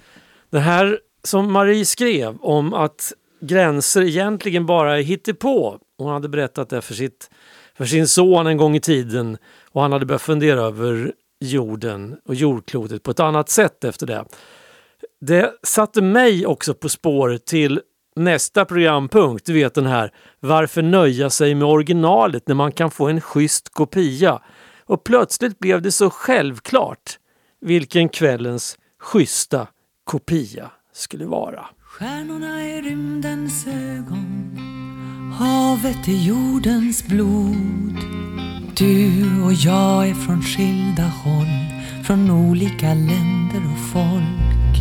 det 0.51 0.61
här 0.61 1.01
som 1.23 1.53
Marie 1.53 1.85
skrev 1.85 2.37
om 2.37 2.75
att 2.75 3.13
gränser 3.41 4.03
egentligen 4.03 4.67
bara 4.67 4.99
är 4.99 5.03
hittepå. 5.03 5.79
Hon 5.99 6.13
hade 6.13 6.29
berättat 6.29 6.69
det 6.69 6.83
för, 6.83 6.95
sitt, 6.95 7.31
för 7.75 7.85
sin 7.85 8.09
son 8.09 8.47
en 8.47 8.57
gång 8.57 8.77
i 8.77 8.81
tiden 8.81 9.39
och 9.71 9.83
han 9.83 9.93
hade 9.93 10.07
börjat 10.07 10.23
fundera 10.23 10.61
över 10.61 11.13
jorden 11.41 12.17
och 12.29 12.35
jordklotet 12.35 13.03
på 13.03 13.11
ett 13.11 13.21
annat 13.21 13.49
sätt 13.49 13.85
efter 13.85 14.07
det. 14.07 14.25
Det 15.21 15.53
satte 15.63 16.03
mig 16.03 16.47
också 16.47 16.75
på 16.75 16.89
spår 16.89 17.39
till 17.47 17.81
nästa 18.17 18.65
programpunkt, 18.65 19.47
du 19.47 19.53
vet 19.53 19.75
den 19.75 19.87
här 19.87 20.13
Varför 20.41 20.83
nöja 20.83 21.31
sig 21.31 21.55
med 21.55 21.69
originalet 21.69 22.49
när 22.49 22.55
man 22.55 22.73
kan 22.73 22.91
få 22.91 23.09
en 23.09 23.21
schysst 23.21 23.69
kopia? 23.69 24.43
Och 24.87 25.05
plötsligt 25.05 25.59
blev 25.59 25.83
det 25.83 25.93
så 25.93 26.11
självklart 26.11 27.19
vilken 27.61 28.09
kvällens 28.09 28.79
schyssta 28.99 29.67
kopia 30.05 30.71
skulle 30.93 31.27
vara. 31.27 31.67
Stjärnorna 31.99 32.61
är 32.61 32.83
rymdens 32.83 33.67
ögon 33.67 34.59
Havet 35.39 36.09
är 36.09 36.27
jordens 36.27 37.07
blod. 37.07 37.97
Du 38.77 39.43
och 39.43 39.53
jag 39.53 40.09
är 40.09 40.15
från 40.15 40.43
skilda 40.43 41.03
håll 41.03 41.83
Från 42.05 42.31
olika 42.31 42.95
länder 42.95 43.63
och 43.73 43.93
folk. 43.93 44.75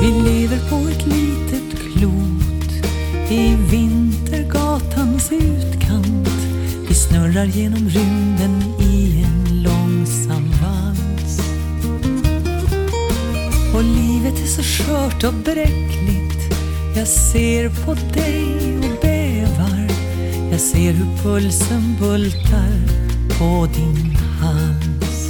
Vi 0.00 0.30
lever 0.30 0.70
på 0.70 0.88
ett 0.88 1.06
litet 1.06 1.80
klot 1.92 2.90
I 3.30 3.56
Vintergatans 3.70 5.32
utkant. 5.32 6.28
Vi 6.88 6.94
snurrar 6.94 7.44
genom 7.44 7.88
rymden 7.88 8.75
och 13.76 13.84
livet 13.84 14.42
är 14.42 14.46
så 14.46 14.62
skört 14.62 15.24
och 15.24 15.34
bräckligt. 15.34 16.56
Jag 16.96 17.08
ser 17.08 17.68
på 17.68 17.94
dig 17.94 18.76
och 18.78 19.00
bävar. 19.02 19.88
Jag 20.50 20.60
ser 20.60 20.92
hur 20.92 21.22
pulsen 21.22 21.96
bultar 22.00 22.80
på 23.38 23.68
din 23.74 24.16
hals. 24.40 25.28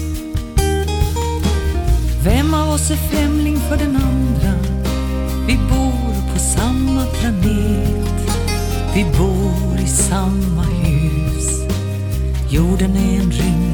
Vem 2.24 2.54
av 2.54 2.68
oss 2.68 2.90
är 2.90 2.96
främling 2.96 3.56
för 3.56 3.76
den 3.76 3.96
andra? 3.96 4.52
Vi 5.46 5.56
bor 5.56 6.32
på 6.32 6.38
samma 6.38 7.04
planet. 7.04 8.06
Vi 8.94 9.04
bor 9.18 9.80
i 9.84 9.88
samma 9.88 10.62
hus. 10.62 11.62
Jorden 12.50 12.96
är 12.96 13.20
en 13.20 13.30
rymd 13.30 13.65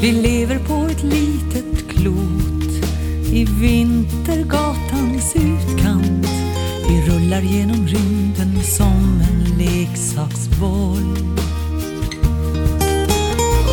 Vi 0.00 0.12
lever 0.12 0.58
på 0.58 0.74
ett 0.90 1.02
litet 1.02 1.88
klot 1.88 2.86
i 3.32 3.44
Vintergatans 3.60 5.36
utkant. 5.36 6.26
Vi 6.88 7.10
rullar 7.10 7.40
genom 7.40 7.86
rymden 7.86 8.62
som 8.62 9.22
en 9.30 9.58
leksaksboll. 9.58 11.16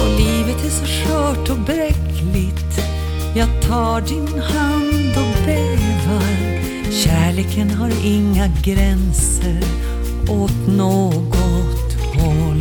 Och 0.01 0.19
livet 0.19 0.65
är 0.65 0.69
så 0.69 0.85
skört 0.85 1.49
och 1.49 1.59
bräckligt. 1.59 2.79
Jag 3.35 3.61
tar 3.61 4.01
din 4.01 4.41
hand 4.41 5.17
och 5.17 5.45
bävar. 5.45 6.61
Kärleken 6.91 7.71
har 7.71 7.91
inga 8.05 8.47
gränser 8.63 9.63
åt 10.29 10.67
något 10.67 11.93
håll. 12.15 12.54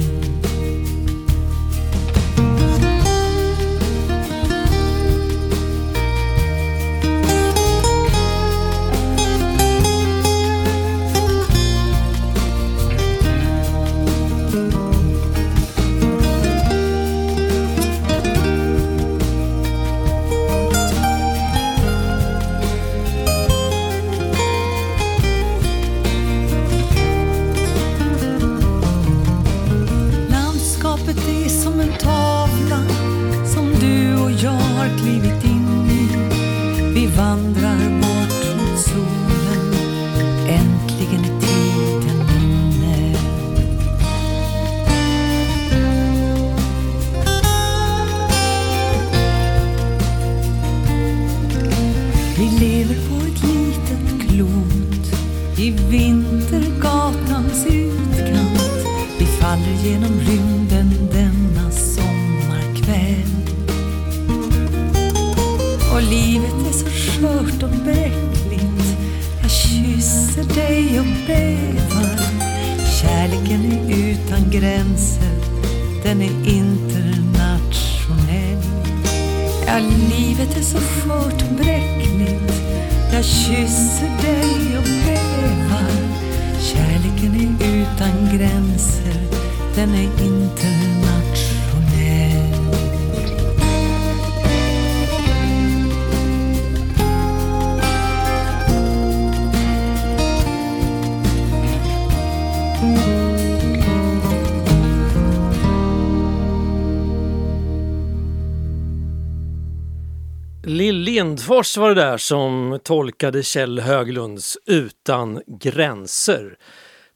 Lindfors 111.15 111.77
var 111.77 111.89
det 111.89 111.95
där 111.95 112.19
som 112.19 112.79
tolkade 112.83 113.43
Kjell 113.43 113.81
Höglunds 113.81 114.59
Utan 114.67 115.43
gränser. 115.47 116.57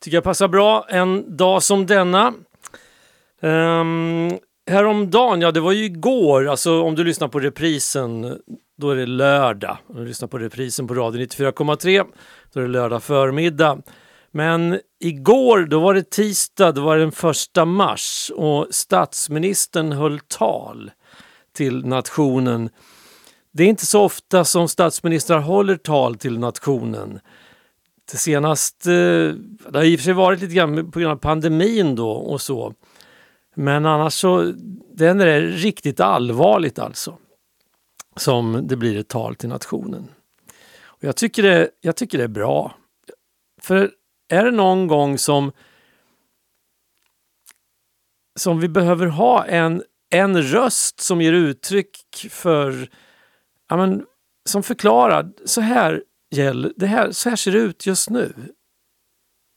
Tycker 0.00 0.16
jag 0.16 0.24
passar 0.24 0.48
bra 0.48 0.87
en 0.88 1.37
dag 1.37 1.62
som 1.62 1.87
denna. 1.87 2.34
Um, 3.40 4.38
häromdagen, 4.70 5.40
ja 5.40 5.50
det 5.50 5.61
var 5.61 5.72
ju 5.72 5.84
igår, 5.84 6.48
alltså 6.48 6.82
om 6.82 6.94
du 6.94 7.04
lyssnar 7.04 7.28
på 7.28 7.40
reprisen, 7.40 8.38
då 8.76 8.90
är 8.90 8.96
det 8.96 9.06
lördag. 9.06 9.78
Om 9.87 9.96
du 9.96 10.04
lyssnar 10.04 10.28
på 10.28 10.38
reprisen 10.38 10.87
på 10.87 10.94
radio 10.94 11.20
94,3, 11.20 12.04
då 12.52 12.61
är 12.61 12.64
det 12.64 12.70
lördag 12.70 13.02
förmiddag. 13.02 13.78
Men 14.30 14.80
igår, 15.00 15.66
då 15.66 15.80
var 15.80 15.94
det 15.94 16.11
tisdag, 16.11 16.72
då 16.72 16.80
var 16.80 16.96
det 16.96 17.02
den 17.02 17.12
första 17.12 17.64
mars 17.64 18.32
och 18.34 18.66
statsministern 18.70 19.92
höll 19.92 20.20
tal 20.20 20.90
till 21.56 21.87
nationen. 21.87 22.70
Det 23.59 23.64
är 23.64 23.68
inte 23.68 23.87
så 23.87 24.03
ofta 24.03 24.44
som 24.44 24.68
statsministrar 24.68 25.40
håller 25.40 25.77
tal 25.77 26.14
till 26.14 26.38
nationen. 26.38 27.21
Det 28.11 28.16
senaste, 28.16 28.92
eh, 28.92 29.35
det 29.71 29.79
har 29.79 29.85
i 29.85 29.97
och 29.97 30.01
för 30.01 30.05
sig 30.05 30.12
varit 30.12 30.40
lite 30.40 30.55
grann 30.55 30.90
på 30.90 30.99
grund 30.99 31.12
av 31.12 31.16
pandemin 31.16 31.94
då 31.94 32.11
och 32.11 32.40
så. 32.40 32.75
Men 33.55 33.87
annars 33.87 34.14
så, 34.14 34.53
den 34.94 35.21
är 35.21 35.27
det 35.27 35.40
riktigt 35.40 36.01
allvarligt 36.01 36.79
alltså. 36.79 37.18
Som 38.16 38.66
det 38.66 38.77
blir 38.77 38.99
ett 38.99 39.09
tal 39.09 39.35
till 39.35 39.49
nationen. 39.49 40.09
Och 40.81 41.05
jag, 41.05 41.16
tycker 41.16 41.42
det, 41.42 41.71
jag 41.81 41.97
tycker 41.97 42.18
det 42.18 42.25
är 42.25 42.29
bra. 42.29 42.75
För 43.62 43.90
är 44.29 44.44
det 44.44 44.51
någon 44.51 44.87
gång 44.87 45.18
som 45.18 45.53
som 48.38 48.61
vi 48.61 48.68
behöver 48.68 49.07
ha 49.07 49.44
en, 49.47 49.83
en 50.11 50.42
röst 50.42 51.01
som 51.01 51.21
ger 51.21 51.33
uttryck 51.33 51.97
för 52.31 52.88
ja, 53.68 53.76
men, 53.76 54.07
som 54.44 54.62
förklarar 54.62 55.33
så 55.44 55.61
här, 55.61 56.02
gäller, 56.31 56.72
det 56.76 56.87
här, 56.87 57.12
så 57.12 57.28
här 57.28 57.37
ser 57.37 57.52
det 57.52 57.59
ut 57.59 57.87
just 57.87 58.11
nu. 58.11 58.33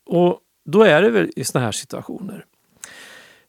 Och 0.05 0.39
då 0.65 0.83
är 0.83 1.01
det 1.01 1.09
väl 1.09 1.31
i 1.35 1.43
såna 1.43 1.65
här 1.65 1.71
situationer. 1.71 2.45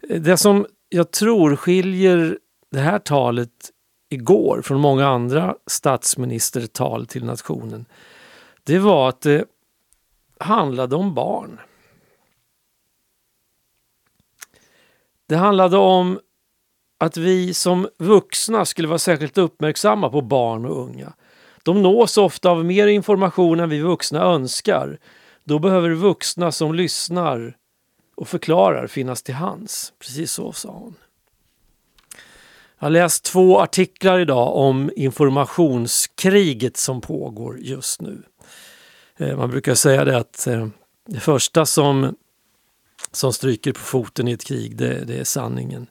Det 0.01 0.37
som 0.37 0.67
jag 0.89 1.11
tror 1.11 1.57
skiljer 1.57 2.39
det 2.71 2.81
här 2.81 2.99
talet 2.99 3.71
igår 4.09 4.63
från 4.63 4.81
många 4.81 5.07
andra 5.07 5.57
statsministertal 5.67 7.07
till 7.07 7.25
nationen, 7.25 7.85
det 8.65 8.79
var 8.79 9.09
att 9.09 9.21
det 9.21 9.45
handlade 10.39 10.97
om 10.97 11.15
barn. 11.15 11.61
Det 15.27 15.37
handlade 15.37 15.77
om 15.77 16.21
att 17.03 17.17
vi 17.17 17.55
som 17.55 17.89
vuxna 17.99 18.65
skulle 18.65 18.89
vara 18.89 18.99
särskilt 18.99 19.39
uppmärksamma 19.39 20.11
på 20.11 20.21
barn 20.21 20.65
och 20.65 20.83
unga. 20.83 21.13
De 21.63 21.83
nås 21.83 22.17
ofta 22.17 22.51
av 22.51 22.65
mer 22.65 22.87
information 22.87 23.61
än 23.61 23.69
vi 23.69 23.81
vuxna 23.81 24.21
önskar. 24.23 24.99
Då 25.45 25.59
behöver 25.59 25.91
vuxna 25.91 26.53
som 26.53 26.75
lyssnar 26.75 27.57
och 28.15 28.29
förklarar 28.29 28.87
finnas 28.87 29.23
till 29.23 29.35
hands. 29.35 29.93
Precis 29.99 30.33
så 30.33 30.53
sa 30.53 30.69
hon. 30.69 30.95
Jag 32.79 32.85
har 32.85 32.91
läst 32.91 33.25
två 33.25 33.61
artiklar 33.61 34.19
idag 34.19 34.57
om 34.57 34.91
informationskriget 34.97 36.77
som 36.77 37.01
pågår 37.01 37.59
just 37.61 38.01
nu. 38.01 38.23
Eh, 39.17 39.37
man 39.37 39.51
brukar 39.51 39.75
säga 39.75 40.05
det 40.05 40.17
att 40.17 40.47
eh, 40.47 40.69
det 41.07 41.21
första 41.21 41.67
som, 41.67 42.17
som 43.13 43.33
stryker 43.33 43.73
på 43.73 43.81
foten 43.81 44.29
i 44.29 44.33
ett 44.33 44.45
krig, 44.45 44.77
det, 44.77 45.05
det 45.05 45.19
är 45.19 45.25
sanningen. 45.25 45.87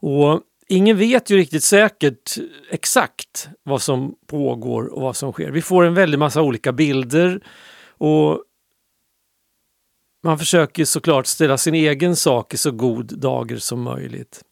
Och 0.00 0.40
ingen 0.68 0.96
vet 0.96 1.30
ju 1.30 1.36
riktigt 1.36 1.64
säkert 1.64 2.38
exakt 2.70 3.48
vad 3.62 3.82
som 3.82 4.14
pågår 4.26 4.86
och 4.86 5.02
vad 5.02 5.16
som 5.16 5.32
sker. 5.32 5.50
Vi 5.50 5.62
får 5.62 5.84
en 5.84 5.94
väldig 5.94 6.18
massa 6.18 6.42
olika 6.42 6.72
bilder 6.72 7.40
och 7.88 8.42
man 10.24 10.38
försöker 10.38 10.84
såklart 10.84 11.26
ställa 11.26 11.58
sin 11.58 11.74
egen 11.74 12.16
sak 12.16 12.54
i 12.54 12.56
så 12.56 12.70
god 12.70 13.18
dager 13.18 13.56
som 13.56 13.82
möjligt. 13.82 14.42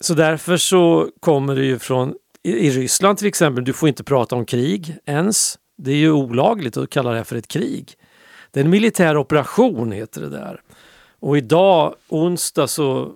Så 0.00 0.14
därför 0.14 0.56
så 0.56 1.10
kommer 1.20 1.56
det 1.56 1.64
ju 1.64 1.78
från 1.78 2.14
i 2.42 2.70
Ryssland 2.70 3.18
till 3.18 3.26
exempel, 3.26 3.64
du 3.64 3.72
får 3.72 3.88
inte 3.88 4.04
prata 4.04 4.36
om 4.36 4.46
krig 4.46 4.96
ens. 5.06 5.58
Det 5.76 5.90
är 5.90 5.96
ju 5.96 6.12
olagligt 6.12 6.76
att 6.76 6.90
kalla 6.90 7.10
det 7.10 7.24
för 7.24 7.36
ett 7.36 7.48
krig. 7.48 7.94
Det 8.50 8.60
är 8.60 8.64
en 8.64 8.70
militär 8.70 9.16
operation 9.16 9.92
heter 9.92 10.20
det 10.20 10.28
där. 10.28 10.62
Och 11.20 11.38
idag, 11.38 11.94
onsdag, 12.08 12.66
så 12.66 13.14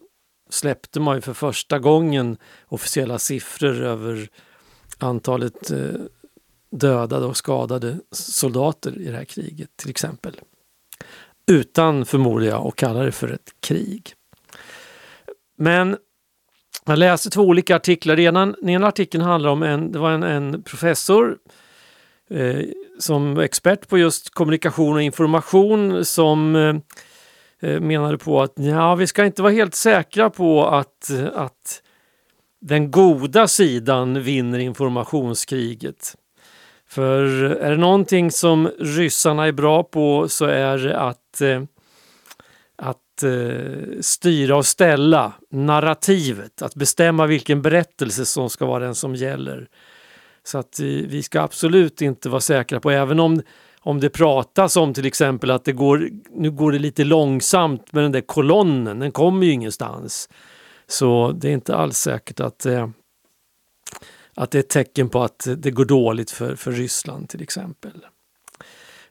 släppte 0.51 1.01
man 1.01 1.15
ju 1.15 1.21
för 1.21 1.35
första 1.35 1.79
gången 1.79 2.37
officiella 2.67 3.19
siffror 3.19 3.83
över 3.83 4.29
antalet 4.99 5.71
eh, 5.71 6.01
dödade 6.71 7.27
och 7.27 7.37
skadade 7.37 7.99
soldater 8.11 8.99
i 8.99 9.05
det 9.05 9.17
här 9.17 9.25
kriget 9.25 9.71
till 9.77 9.91
exempel. 9.91 10.41
Utan, 11.47 12.07
förmodar 12.07 12.47
jag, 12.47 12.67
att 12.67 12.77
kalla 12.77 13.03
det 13.03 13.13
för 13.13 13.29
ett 13.29 13.51
krig. 13.61 14.13
Men 15.57 15.97
jag 16.85 16.99
läste 16.99 17.31
två 17.31 17.43
olika 17.43 17.77
artiklar. 17.77 18.17
Den 18.17 18.25
ena, 18.25 18.47
den 18.47 18.69
ena 18.69 18.87
artikeln 18.87 19.25
handlar 19.25 19.51
om 19.51 19.63
en, 19.63 19.93
det 19.93 19.99
var 19.99 20.11
en, 20.11 20.23
en 20.23 20.63
professor 20.63 21.39
eh, 22.31 22.61
som 22.99 23.39
expert 23.39 23.89
på 23.89 23.99
just 23.99 24.31
kommunikation 24.31 24.95
och 24.95 25.03
information 25.03 26.05
som 26.05 26.57
Eh, 26.57 26.75
Eh, 27.61 27.81
menade 27.81 28.19
på 28.19 28.43
att 28.43 28.53
ja, 28.57 28.95
vi 28.95 29.07
ska 29.07 29.25
inte 29.25 29.43
vara 29.43 29.53
helt 29.53 29.75
säkra 29.75 30.31
på 30.31 30.67
att, 30.67 31.11
att 31.35 31.83
den 32.61 32.91
goda 32.91 33.49
sidan 33.49 34.23
vinner 34.23 34.59
informationskriget. 34.59 36.17
För 36.89 37.25
är 37.45 37.71
det 37.71 37.77
någonting 37.77 38.31
som 38.31 38.71
ryssarna 38.79 39.47
är 39.47 39.53
bra 39.53 39.83
på 39.83 40.29
så 40.29 40.45
är 40.45 40.79
det 40.79 40.99
att, 40.99 41.41
eh, 41.41 41.63
att 42.77 43.23
eh, 43.23 44.01
styra 44.01 44.57
och 44.57 44.67
ställa 44.67 45.33
narrativet, 45.51 46.63
att 46.63 46.75
bestämma 46.75 47.27
vilken 47.27 47.63
berättelse 47.63 48.25
som 48.25 48.51
ska 48.51 48.67
vara 48.67 48.85
den 48.85 48.95
som 48.95 49.15
gäller. 49.15 49.69
Så 50.45 50.59
att 50.59 50.81
vi 50.81 51.23
ska 51.23 51.41
absolut 51.41 52.03
inte 52.03 52.29
vara 52.29 52.41
säkra 52.41 52.81
på, 52.81 52.91
även 52.91 53.21
om 53.21 53.43
om 53.87 54.01
det 54.01 54.11
pratas 54.11 54.77
om 54.77 54.95
till 54.95 55.07
exempel 55.07 55.51
att 55.51 55.65
det 55.65 55.73
går, 55.73 56.11
nu 56.31 56.51
går 56.51 56.73
det 56.73 56.79
lite 56.79 57.05
långsamt 57.05 57.93
med 57.93 58.05
den 58.05 58.13
där 58.13 58.21
kolonnen, 58.21 58.99
den 58.99 59.13
kommer 59.13 59.47
ju 59.47 59.53
ingenstans. 59.53 60.29
Så 60.87 61.33
det 61.33 61.49
är 61.49 61.53
inte 61.53 61.77
alls 61.77 61.99
säkert 61.99 62.41
att, 62.41 62.67
eh, 62.67 62.89
att 64.35 64.51
det 64.51 64.59
är 64.59 64.61
ett 64.61 64.69
tecken 64.69 65.09
på 65.09 65.23
att 65.23 65.49
det 65.57 65.71
går 65.71 65.85
dåligt 65.85 66.31
för, 66.31 66.57
för 66.57 66.73
Ryssland 66.73 67.29
till 67.29 67.43
exempel. 67.43 68.07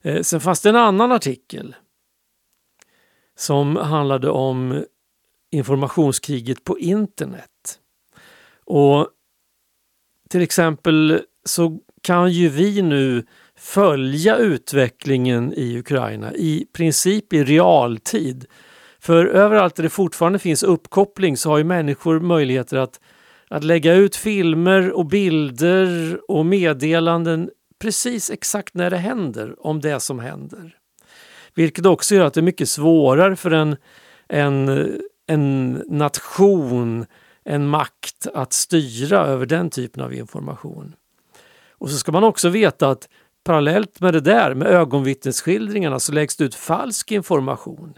Eh, 0.01 0.21
sen 0.21 0.41
fanns 0.41 0.61
det 0.61 0.69
en 0.69 0.76
annan 0.76 1.11
artikel 1.11 1.76
som 3.36 3.76
handlade 3.76 4.30
om 4.30 4.86
informationskriget 5.51 6.63
på 6.63 6.80
internet. 6.80 7.80
Och 8.65 9.07
till 10.30 10.41
exempel 10.41 11.21
så 11.45 11.80
kan 12.01 12.32
ju 12.32 12.49
vi 12.49 12.82
nu 12.82 13.26
följa 13.64 14.38
utvecklingen 14.38 15.53
i 15.53 15.78
Ukraina 15.80 16.34
i 16.34 16.66
princip 16.74 17.34
i 17.34 17.43
realtid. 17.43 18.45
För 18.99 19.26
överallt 19.26 19.76
där 19.76 19.84
det 19.84 19.89
fortfarande 19.89 20.39
finns 20.39 20.64
uppkoppling 20.64 21.38
så 21.38 21.49
har 21.49 21.57
ju 21.57 21.64
människor 21.64 22.20
möjligheter 22.20 22.78
att, 22.78 22.99
att 23.49 23.64
lägga 23.64 23.93
ut 23.93 24.16
filmer 24.16 24.91
och 24.91 25.05
bilder 25.05 26.20
och 26.28 26.45
meddelanden 26.45 27.49
precis 27.80 28.30
exakt 28.30 28.74
när 28.74 28.89
det 28.89 28.97
händer 28.97 29.66
om 29.68 29.82
det 29.82 29.99
som 29.99 30.20
händer. 30.20 30.78
Vilket 31.53 31.86
också 31.86 32.16
gör 32.16 32.26
att 32.26 32.34
det 32.34 32.39
är 32.39 32.41
mycket 32.41 32.70
svårare 32.70 33.36
för 33.36 33.51
en, 33.51 33.76
en, 34.28 34.91
en 35.28 35.72
nation, 35.88 37.05
en 37.43 37.68
makt 37.68 38.28
att 38.34 38.53
styra 38.53 39.26
över 39.26 39.45
den 39.45 39.70
typen 39.70 40.03
av 40.03 40.14
information. 40.14 40.95
Och 41.72 41.89
så 41.89 41.97
ska 41.97 42.11
man 42.11 42.24
också 42.24 42.49
veta 42.49 42.89
att 42.89 43.07
parallellt 43.43 44.01
med 44.01 44.13
det 44.13 44.19
där, 44.19 44.53
med 44.53 44.67
ögonvittnesskildringarna, 44.67 45.99
så 45.99 46.11
läggs 46.11 46.35
det 46.35 46.43
ut 46.43 46.55
falsk 46.55 47.11
information. 47.11 47.93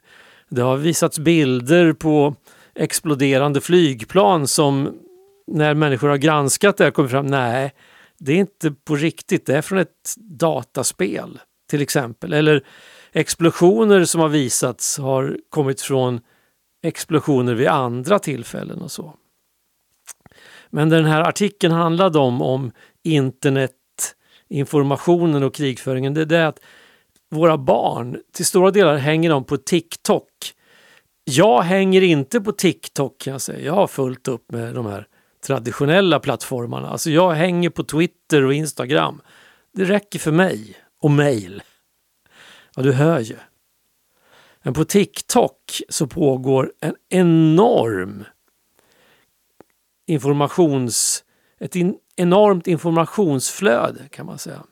Det 0.49 0.61
har 0.61 0.77
visats 0.77 1.19
bilder 1.19 1.93
på 1.93 2.35
exploderande 2.75 3.61
flygplan 3.61 4.47
som 4.47 4.99
när 5.47 5.73
människor 5.73 6.09
har 6.09 6.17
granskat 6.17 6.77
det 6.77 6.83
har 6.83 6.91
kommer 6.91 7.09
fram, 7.09 7.27
nej, 7.27 7.73
det 8.17 8.31
är 8.31 8.37
inte 8.37 8.71
på 8.71 8.95
riktigt, 8.95 9.45
det 9.45 9.57
är 9.57 9.61
från 9.61 9.79
ett 9.79 10.15
dataspel 10.17 11.39
till 11.69 11.81
exempel. 11.81 12.33
Eller 12.33 12.63
explosioner 13.11 14.05
som 14.05 14.21
har 14.21 14.29
visats 14.29 14.97
har 14.97 15.37
kommit 15.49 15.81
från 15.81 16.21
explosioner 16.83 17.53
vid 17.53 17.67
andra 17.67 18.19
tillfällen 18.19 18.81
och 18.81 18.91
så. 18.91 19.13
Men 20.69 20.89
den 20.89 21.05
här 21.05 21.21
artikeln 21.21 21.73
handlade 21.73 22.19
om, 22.19 22.41
om 22.41 22.71
internet, 23.03 23.71
informationen 24.49 25.43
och 25.43 25.53
krigföringen, 25.55 26.13
det 26.13 26.21
är 26.21 26.25
det 26.25 26.47
att 26.47 26.59
våra 27.29 27.57
barn, 27.57 28.17
till 28.33 28.45
stora 28.45 28.71
delar 28.71 28.97
hänger 28.97 29.29
de 29.29 29.43
på 29.43 29.57
TikTok. 29.57 30.29
Jag 31.23 31.61
hänger 31.61 32.01
inte 32.01 32.41
på 32.41 32.51
TikTok 32.51 33.17
kan 33.21 33.31
jag 33.31 33.41
säga. 33.41 33.65
Jag 33.65 33.73
har 33.73 33.87
fullt 33.87 34.27
upp 34.27 34.51
med 34.51 34.75
de 34.75 34.85
här 34.85 35.07
traditionella 35.45 36.19
plattformarna. 36.19 36.89
Alltså 36.89 37.09
jag 37.09 37.31
hänger 37.31 37.69
på 37.69 37.83
Twitter 37.83 38.43
och 38.45 38.53
Instagram. 38.53 39.21
Det 39.73 39.83
räcker 39.83 40.19
för 40.19 40.31
mig. 40.31 40.77
Och 41.01 41.11
mail. 41.11 41.63
Ja, 42.75 42.83
du 42.83 42.91
hör 42.91 43.19
ju. 43.19 43.35
Men 44.63 44.73
på 44.73 44.85
TikTok 44.85 45.81
så 45.89 46.07
pågår 46.07 46.73
en 46.79 46.95
enorm 47.09 48.23
informations... 50.07 51.23
Ett 51.59 51.75
in, 51.75 51.97
enormt 52.16 52.68
informationsflöde 52.68 54.07
kan 54.09 54.26
man 54.26 54.38
säga. 54.38 54.63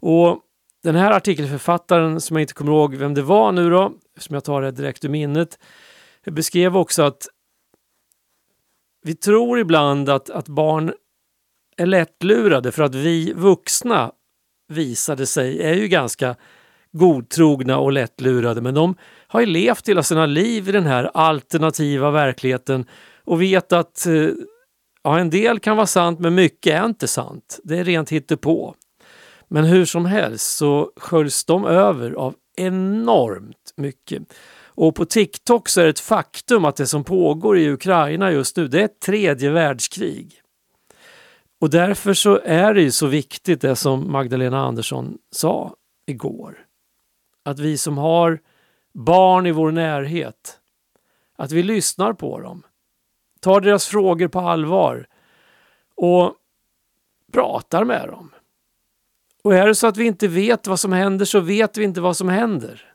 Och 0.00 0.40
den 0.82 0.94
här 0.94 1.10
artikelförfattaren, 1.10 2.20
som 2.20 2.36
jag 2.36 2.42
inte 2.42 2.54
kommer 2.54 2.72
ihåg 2.72 2.94
vem 2.94 3.14
det 3.14 3.22
var 3.22 3.52
nu 3.52 3.70
då, 3.70 3.92
som 4.18 4.34
jag 4.34 4.44
tar 4.44 4.62
det 4.62 4.70
direkt 4.70 5.04
ur 5.04 5.08
minnet, 5.08 5.58
beskrev 6.26 6.76
också 6.76 7.02
att 7.02 7.28
vi 9.02 9.14
tror 9.14 9.58
ibland 9.58 10.08
att, 10.08 10.30
att 10.30 10.48
barn 10.48 10.92
är 11.76 11.86
lättlurade 11.86 12.72
för 12.72 12.82
att 12.82 12.94
vi 12.94 13.32
vuxna 13.32 14.12
visade 14.68 15.26
sig 15.26 15.62
är 15.62 15.74
ju 15.74 15.88
ganska 15.88 16.36
godtrogna 16.92 17.78
och 17.78 17.92
lättlurade 17.92 18.60
men 18.60 18.74
de 18.74 18.94
har 19.26 19.40
ju 19.40 19.46
levt 19.46 19.88
hela 19.88 20.02
sina 20.02 20.26
liv 20.26 20.68
i 20.68 20.72
den 20.72 20.86
här 20.86 21.10
alternativa 21.14 22.10
verkligheten 22.10 22.86
och 23.24 23.42
vet 23.42 23.72
att 23.72 24.06
eh, 24.06 24.28
ja, 25.04 25.18
en 25.18 25.30
del 25.30 25.58
kan 25.60 25.76
vara 25.76 25.86
sant 25.86 26.18
men 26.18 26.34
mycket 26.34 26.80
är 26.80 26.84
inte 26.84 27.08
sant. 27.08 27.60
Det 27.64 27.78
är 27.78 27.84
rent 27.84 28.10
hittepå. 28.10 28.74
Men 29.48 29.64
hur 29.64 29.84
som 29.84 30.04
helst 30.04 30.56
så 30.56 30.92
sköljs 30.96 31.44
de 31.44 31.64
över 31.64 32.12
av 32.12 32.34
enormt 32.56 33.72
mycket. 33.76 34.22
Och 34.76 34.94
på 34.94 35.04
TikTok 35.04 35.68
så 35.68 35.80
är 35.80 35.84
det 35.84 35.90
ett 35.90 36.00
faktum 36.00 36.64
att 36.64 36.76
det 36.76 36.86
som 36.86 37.04
pågår 37.04 37.58
i 37.58 37.70
Ukraina 37.70 38.32
just 38.32 38.56
nu, 38.56 38.68
det 38.68 38.80
är 38.80 38.84
ett 38.84 39.00
tredje 39.00 39.50
världskrig. 39.50 40.40
Och 41.60 41.70
därför 41.70 42.14
så 42.14 42.40
är 42.44 42.74
det 42.74 42.82
ju 42.82 42.90
så 42.90 43.06
viktigt 43.06 43.60
det 43.60 43.76
som 43.76 44.12
Magdalena 44.12 44.60
Andersson 44.60 45.18
sa 45.30 45.74
igår. 46.06 46.66
Att 47.44 47.58
vi 47.58 47.78
som 47.78 47.98
har 47.98 48.40
barn 48.94 49.46
i 49.46 49.52
vår 49.52 49.70
närhet, 49.70 50.58
att 51.36 51.52
vi 51.52 51.62
lyssnar 51.62 52.12
på 52.12 52.40
dem, 52.40 52.62
tar 53.44 53.60
deras 53.60 53.86
frågor 53.86 54.28
på 54.28 54.40
allvar 54.40 55.06
och 55.94 56.34
pratar 57.32 57.84
med 57.84 58.08
dem. 58.08 58.30
Och 59.42 59.54
är 59.54 59.66
det 59.66 59.74
så 59.74 59.86
att 59.86 59.96
vi 59.96 60.04
inte 60.04 60.28
vet 60.28 60.66
vad 60.66 60.80
som 60.80 60.92
händer 60.92 61.24
så 61.24 61.40
vet 61.40 61.76
vi 61.76 61.84
inte 61.84 62.00
vad 62.00 62.16
som 62.16 62.28
händer. 62.28 62.92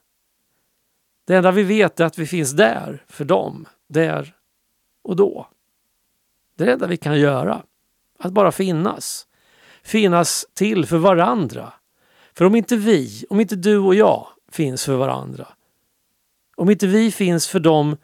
Det 1.25 1.35
enda 1.35 1.51
vi 1.51 1.63
vet 1.63 1.99
är 1.99 2.05
att 2.05 2.17
vi 2.17 2.25
finns 2.25 2.51
där 2.51 3.03
för 3.07 3.25
dem, 3.25 3.65
där 3.87 4.35
och 5.01 5.15
då. 5.15 5.47
Det 6.55 6.63
är 6.63 6.67
det 6.67 6.73
enda 6.73 6.87
vi 6.87 6.97
kan 6.97 7.19
göra. 7.19 7.63
Att 8.19 8.31
bara 8.31 8.51
finnas. 8.51 9.27
Finnas 9.83 10.45
till 10.53 10.85
för 10.85 10.97
varandra. 10.97 11.73
För 12.33 12.45
om 12.45 12.55
inte 12.55 12.75
vi, 12.75 13.25
om 13.29 13.39
inte 13.39 13.55
du 13.55 13.77
och 13.77 13.95
jag 13.95 14.27
finns 14.51 14.85
för 14.85 14.95
varandra. 14.95 15.47
Om 16.55 16.69
inte 16.69 16.87
vi 16.87 17.11
finns 17.11 17.47
för 17.47 17.59
dem 17.59 17.97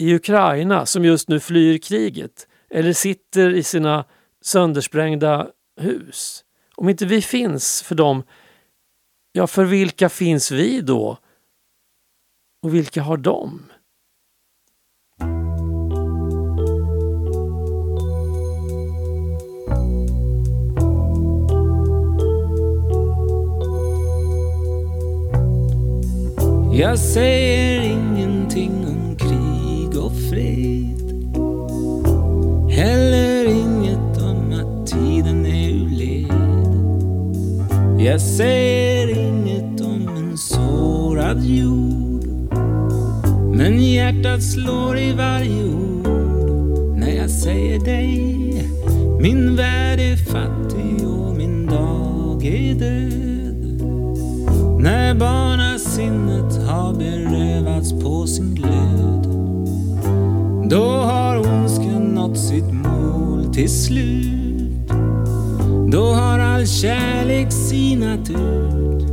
i 0.00 0.14
Ukraina 0.14 0.86
som 0.86 1.04
just 1.04 1.28
nu 1.28 1.40
flyr 1.40 1.78
kriget 1.78 2.48
eller 2.70 2.92
sitter 2.92 3.50
i 3.50 3.62
sina 3.62 4.04
söndersprängda 4.40 5.48
hus. 5.80 6.44
Om 6.74 6.88
inte 6.88 7.06
vi 7.06 7.22
finns 7.22 7.82
för 7.82 7.94
dem, 7.94 8.22
ja 9.32 9.46
för 9.46 9.64
vilka 9.64 10.08
finns 10.08 10.50
vi 10.50 10.80
då? 10.80 11.18
Och 12.62 12.74
vilka 12.74 13.02
har 13.02 13.16
de? 13.16 13.62
Jag 26.72 26.98
säger 26.98 27.80
inget 27.82 28.19
Heller 32.80 33.44
inget 33.44 34.22
om 34.22 34.52
att 34.52 34.86
tiden 34.86 35.46
är 35.46 35.70
ur 35.70 35.88
led. 35.88 36.76
Jag 38.06 38.20
säger 38.20 39.18
inget 39.18 39.80
om 39.80 40.08
en 40.16 40.38
sårad 40.38 41.44
jord. 41.44 42.24
Men 43.56 43.82
hjärtat 43.82 44.42
slår 44.42 44.98
i 44.98 45.12
varje 45.12 45.64
ord 45.64 46.06
när 46.96 47.16
jag 47.16 47.30
säger 47.30 47.80
dig. 47.80 48.70
Min 49.20 49.56
värld 49.56 50.00
är 50.00 50.16
fattig 50.16 51.08
och 51.08 51.36
min 51.36 51.66
dag 51.66 52.44
är 52.44 52.74
död. 52.74 53.82
När 54.80 55.14
barnasinnet 55.14 56.68
har 56.68 56.92
berövats 56.92 57.92
på 57.92 58.26
sin 58.26 58.54
glöd 58.54 59.26
Då 60.70 60.84
har 60.84 61.59
nått 62.30 62.38
sitt 62.38 62.72
mål 62.72 63.54
till 63.54 63.70
slut. 63.70 64.90
Då 65.92 66.04
har 66.04 66.38
all 66.38 66.66
kärlek 66.66 67.52
sinat 67.52 68.30
ut. 68.30 69.10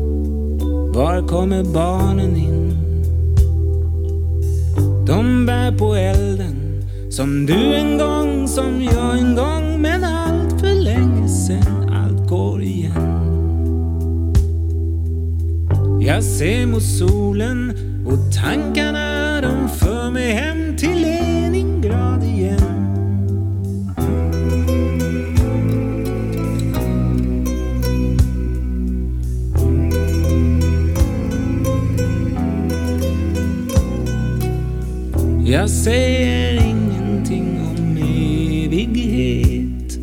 Var 0.96 1.28
kommer 1.28 1.64
barnen 1.64 2.36
in? 2.36 2.78
De 5.08 5.46
bär 5.46 5.78
på 5.78 5.96
elden 5.96 6.84
Som 7.10 7.46
du 7.46 7.76
en 7.76 7.98
gång, 7.98 8.48
som 8.48 8.82
jag 8.84 9.20
en 9.20 9.36
gång. 9.36 9.82
Men 9.82 10.04
allt 10.04 10.60
för 10.60 10.84
länge 10.84 11.28
sen 11.28 11.90
allt 11.90 12.30
går 12.30 12.62
igen. 12.62 13.24
Jag 16.02 16.24
ser 16.24 16.66
mot 16.66 16.84
solen 16.84 17.74
och 18.08 18.36
tankarna 18.44 19.42
de 19.42 19.70
för 19.70 20.12
mig 20.12 20.32
hem 20.32 20.78
till 20.78 20.97
Jag 35.58 35.70
säger 35.70 36.54
ingenting 36.54 37.60
om 37.72 37.98
evighet 37.98 39.98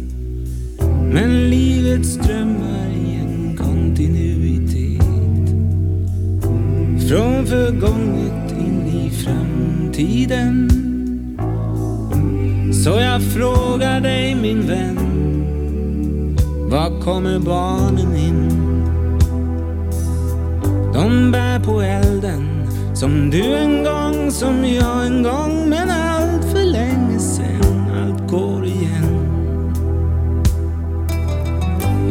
Men 1.13 1.51
livet 1.51 2.07
strömmar 2.07 2.89
i 2.89 3.15
en 3.15 3.57
kontinuitet. 3.57 5.05
Från 7.09 7.47
förgånget 7.47 8.53
in 8.53 8.87
i 8.87 9.11
framtiden. 9.11 10.71
Så 12.85 12.91
jag 12.91 13.23
frågar 13.23 14.01
dig 14.01 14.35
min 14.35 14.67
vän 14.67 14.99
Var 16.71 17.01
kommer 17.01 17.39
barnen 17.39 18.17
in? 18.17 18.49
De 20.95 21.33
bär 21.33 21.61
på 21.61 21.81
elden 21.81 22.54
som 22.95 23.31
du 23.31 23.55
en 23.55 23.85
gång, 23.85 24.31
som 24.31 24.65
jag 24.65 25.07
en 25.07 25.23
gång 25.23 25.69
Men 25.69 25.91
allt 25.91 26.45
för 26.53 26.65
länge 26.65 27.19
sen, 27.19 27.91
allt 28.03 28.31
går 28.31 28.67
igen. 28.67 29.35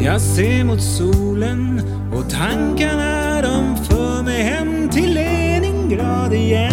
Jag 0.04 0.22
ser 0.22 0.64
mot 0.64 0.82
solen 0.82 1.82
och 2.14 2.30
tankarna 2.30 3.42
de 3.42 3.78
för 3.84 4.24
mig 4.24 4.42
hem 4.44 4.90
till 4.90 5.14
Leningrad 5.14 6.34
igen. 6.34 6.73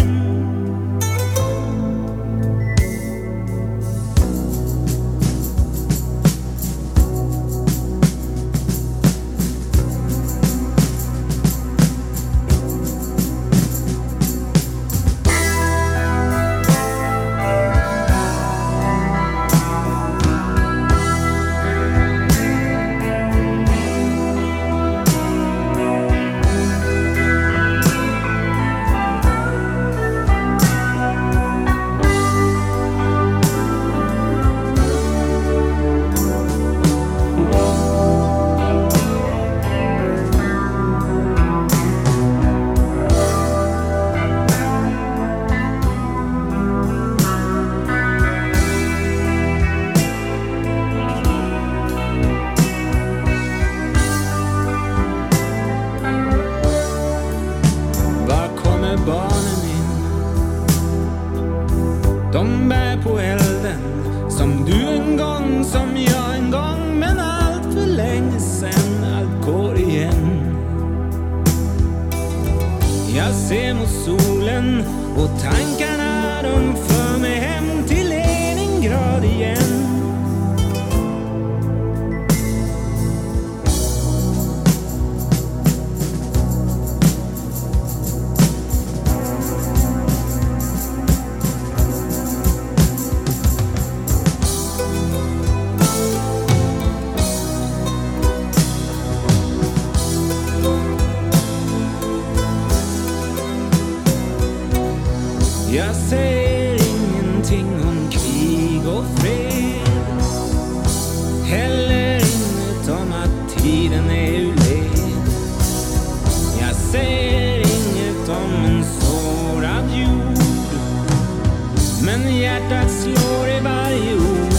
Men 122.11 122.35
hjärtat 122.35 122.91
slår 122.91 123.47
i 123.47 123.59
varje 123.63 124.15
ord 124.15 124.53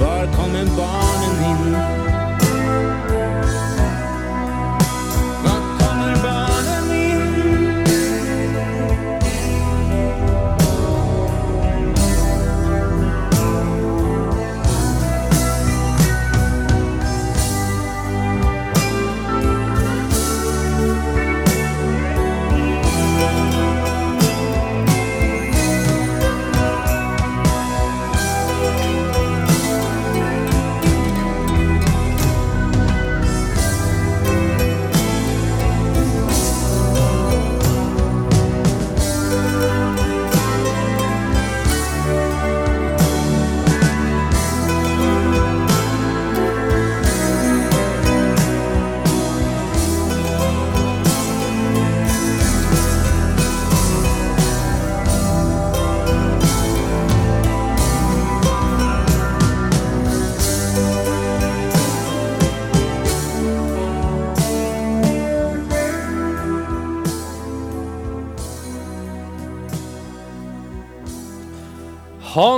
Var 0.00 0.26
kommer 0.26 0.64
barnen 0.76 1.50
in? 1.50 1.91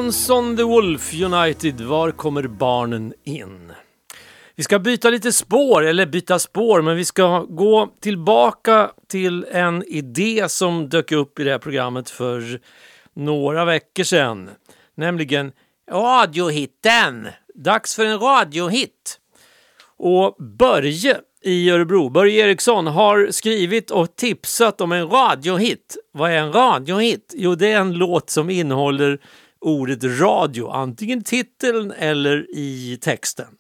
Hansson 0.05 0.57
the 0.57 0.63
Wolf 0.63 1.15
United, 1.15 1.81
var 1.81 2.11
kommer 2.11 2.43
barnen 2.43 3.15
in? 3.25 3.73
Vi 4.55 4.63
ska 4.63 4.79
byta 4.79 5.11
lite 5.11 5.33
spår, 5.33 5.85
eller 5.85 6.07
byta 6.07 6.39
spår, 6.39 6.83
men 6.83 6.97
vi 6.97 7.05
ska 7.05 7.41
gå 7.43 7.89
tillbaka 8.01 8.91
till 9.09 9.47
en 9.51 9.85
idé 9.87 10.49
som 10.49 10.89
dök 10.89 11.13
upp 11.13 11.41
i 11.41 11.45
det 11.45 11.51
här 11.51 11.59
programmet 11.59 12.11
för 12.11 12.61
några 13.15 13.65
veckor 13.65 14.05
sedan. 14.05 14.51
Nämligen 14.95 15.53
radiohitten. 15.91 17.29
Dags 17.55 17.97
för 17.97 18.05
en 18.05 18.19
radiohit. 18.19 19.21
Och 19.97 20.37
Börje 20.39 21.21
i 21.43 21.71
Örebro, 21.71 22.09
Börje 22.09 22.45
Eriksson, 22.45 22.87
har 22.87 23.29
skrivit 23.31 23.91
och 23.91 24.17
tipsat 24.17 24.81
om 24.81 24.93
en 24.93 25.09
radiohit. 25.09 25.97
Vad 26.13 26.31
är 26.31 26.37
en 26.37 26.53
radiohit? 26.53 27.35
Jo, 27.37 27.55
det 27.55 27.73
är 27.73 27.81
en 27.81 27.93
låt 27.93 28.31
som 28.31 28.51
innehåller 28.51 29.19
ordet 29.65 30.21
radio, 30.21 30.69
antingen 30.69 31.19
i 31.19 31.23
titeln 31.23 31.93
eller 31.93 32.47
i 32.55 32.99
texten. 33.03 33.57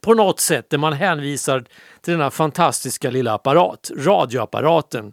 På 0.00 0.14
något 0.14 0.40
sätt 0.40 0.70
där 0.70 0.78
man 0.78 0.92
hänvisar 0.92 1.60
till 2.00 2.12
denna 2.12 2.30
fantastiska 2.30 3.10
lilla 3.10 3.34
apparat, 3.34 3.90
radioapparaten. 3.96 5.12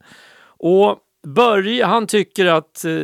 Och 0.57 0.99
Börje 1.27 1.85
han 1.85 2.07
tycker 2.07 2.45
att 2.45 2.85
eh, 2.85 3.03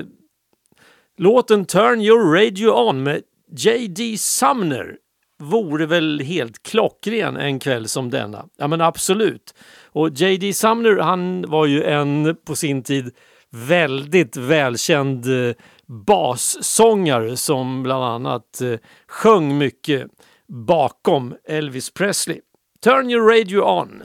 låten 1.17 1.65
Turn 1.65 2.01
your 2.01 2.33
radio 2.35 2.69
on 2.69 3.03
med 3.03 3.21
J.D. 3.57 4.17
Sumner 4.17 4.97
vore 5.39 5.85
väl 5.85 6.19
helt 6.19 6.63
klockren 6.63 7.37
en 7.37 7.59
kväll 7.59 7.87
som 7.87 8.09
denna. 8.09 8.45
Ja 8.57 8.67
men 8.67 8.81
absolut. 8.81 9.53
Och 9.85 10.09
J.D. 10.09 10.53
Sumner 10.53 10.97
han 10.97 11.45
var 11.47 11.65
ju 11.65 11.83
en 11.83 12.35
på 12.45 12.55
sin 12.55 12.83
tid 12.83 13.11
väldigt 13.49 14.37
välkänd 14.37 15.25
eh, 15.25 15.53
bassångare 15.91 17.37
som 17.37 17.83
bland 17.83 18.03
annat 18.03 18.61
eh, 18.61 18.79
sjöng 19.07 19.57
mycket 19.57 20.07
bakom 20.47 21.35
Elvis 21.45 21.89
Presley. 21.89 22.39
Turn 22.79 23.09
your 23.09 23.27
radio 23.29 23.61
on. 23.61 24.03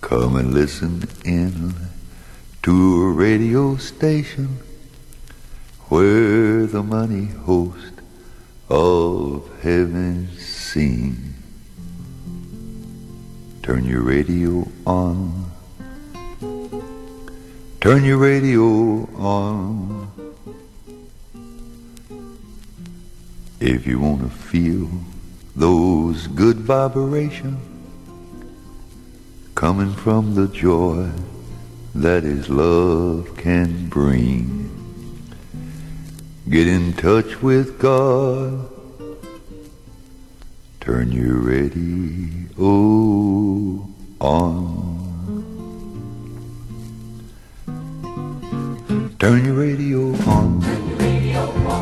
Come 0.00 0.36
and 0.36 0.54
listen 0.54 1.02
in 1.24 1.74
to 2.62 2.70
a 3.02 3.12
radio 3.12 3.76
station 3.76 4.48
where 5.88 6.66
the 6.66 6.82
money 6.82 7.28
host 7.44 7.99
of 8.70 9.50
heaven's 9.62 10.40
sing. 10.46 11.34
Turn 13.62 13.84
your 13.84 14.02
radio 14.02 14.66
on. 14.86 15.50
Turn 17.80 18.04
your 18.04 18.18
radio 18.18 19.08
on. 19.16 20.10
If 23.58 23.86
you 23.86 23.98
want 23.98 24.22
to 24.22 24.28
feel 24.28 24.88
those 25.56 26.28
good 26.28 26.58
vibrations 26.58 27.58
coming 29.54 29.92
from 29.92 30.34
the 30.34 30.48
joy 30.48 31.10
that 31.94 32.24
is 32.24 32.48
love 32.48 33.36
can 33.36 33.88
bring. 33.88 34.69
Get 36.50 36.66
in 36.66 36.94
touch 36.94 37.40
with 37.42 37.78
God. 37.78 38.68
Turn 40.80 41.12
your 41.12 41.36
radio 41.36 42.58
on. 44.20 44.80
Turn 49.20 49.44
your 49.44 49.54
radio 49.54 50.12
on. 50.26 50.64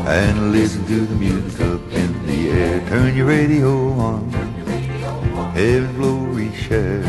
And 0.05 0.51
listen 0.51 0.85
to 0.85 0.99
the 1.03 1.15
music 1.15 1.61
up 1.61 1.81
in 1.91 2.27
the 2.27 2.51
air. 2.51 2.87
Turn 2.89 3.15
your 3.17 3.25
radio 3.25 3.89
on. 3.93 4.29
Heaven 5.55 5.95
glory 5.95 6.53
share. 6.53 7.01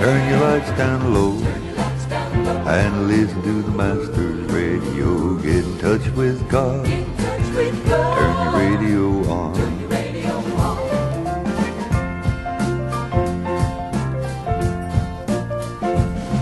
Turn 0.00 0.28
your 0.28 0.40
lights 0.40 0.76
down 0.76 1.14
low 1.14 1.71
and 2.66 3.08
listen 3.08 3.42
to 3.42 3.62
the 3.62 3.70
Master's 3.70 4.52
radio. 4.52 5.34
Get 5.36 5.64
in 5.64 5.78
touch 5.78 6.06
with 6.10 6.48
God. 6.48 6.84
Turn 6.84 8.36
your 8.44 8.52
radio 8.60 9.30
on. 9.30 9.56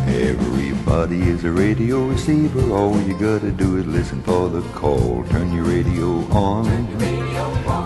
Everybody 0.09 1.23
is 1.23 1.45
a 1.45 1.51
radio 1.51 2.07
receiver. 2.07 2.73
All 2.73 3.01
you 3.03 3.15
gotta 3.15 3.51
do 3.51 3.79
is 3.79 3.87
listen 3.87 4.23
for 4.23 4.49
the 4.49 4.63
call. 4.73 5.25
Turn 5.31 5.53
your 5.53 5.65
radio 5.65 6.21
on. 6.33 6.65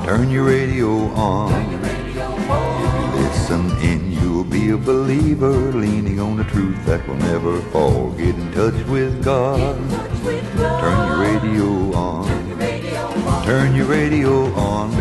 Turn 0.04 0.30
your 0.30 0.44
radio 0.44 0.88
on. 1.14 1.52
If 1.52 2.94
you 2.98 3.22
listen 3.22 3.70
in, 3.82 4.03
you'll 4.44 4.50
be 4.50 4.70
a 4.70 4.76
believer, 4.76 5.72
leaning 5.72 6.20
on 6.20 6.36
the 6.36 6.44
truth 6.44 6.84
that 6.86 7.06
will 7.06 7.16
never 7.16 7.60
fall. 7.70 8.10
Get 8.12 8.34
in 8.34 8.52
touch 8.52 8.74
with 8.86 9.24
God. 9.24 9.76
Turn 10.24 11.08
your 11.08 11.18
radio 11.18 11.94
on. 11.94 13.44
Turn 13.44 13.74
your 13.74 13.86
radio 13.86 14.52
on. 14.54 14.92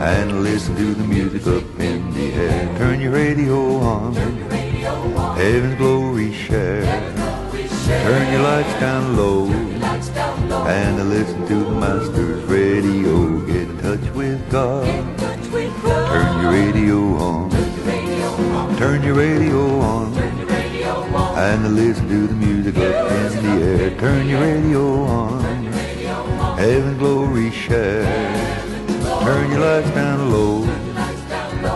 And 0.00 0.42
listen 0.42 0.76
to 0.76 0.94
the 0.94 1.04
music 1.04 1.46
up 1.46 1.80
in 1.80 2.12
the 2.12 2.32
air. 2.34 2.78
Turn 2.78 3.00
your 3.00 3.12
radio 3.12 3.76
on. 3.78 4.14
Heaven's 5.36 5.76
glory 5.76 6.32
share. 6.32 6.84
Turn 7.86 8.32
your 8.32 8.42
lights 8.42 8.80
down 8.80 9.16
low. 9.16 9.46
And 10.66 11.08
listen 11.08 11.46
to 11.46 11.54
the 11.54 11.70
Master's 11.70 12.44
radio. 12.44 13.40
Get 13.46 13.68
in 13.68 13.78
touch 13.78 14.14
with 14.14 14.50
God. 14.50 14.86
Turn 15.50 16.42
your 16.42 16.52
radio 16.52 16.98
on. 17.16 17.57
Turn 18.78 19.02
your 19.02 19.16
radio 19.16 19.80
on. 19.80 20.14
And 21.36 21.74
listen 21.74 22.08
to 22.08 22.28
the 22.28 22.34
music 22.34 22.76
up 22.76 23.10
in 23.10 23.42
the 23.42 23.66
air. 23.66 23.98
Turn 23.98 24.28
your 24.28 24.40
radio 24.40 25.02
on. 25.02 25.42
Heaven 26.56 26.96
glory 26.96 27.50
share. 27.50 28.04
Turn 29.24 29.50
your 29.50 29.58
lights 29.58 29.90
down 29.90 30.30
low. 30.30 30.62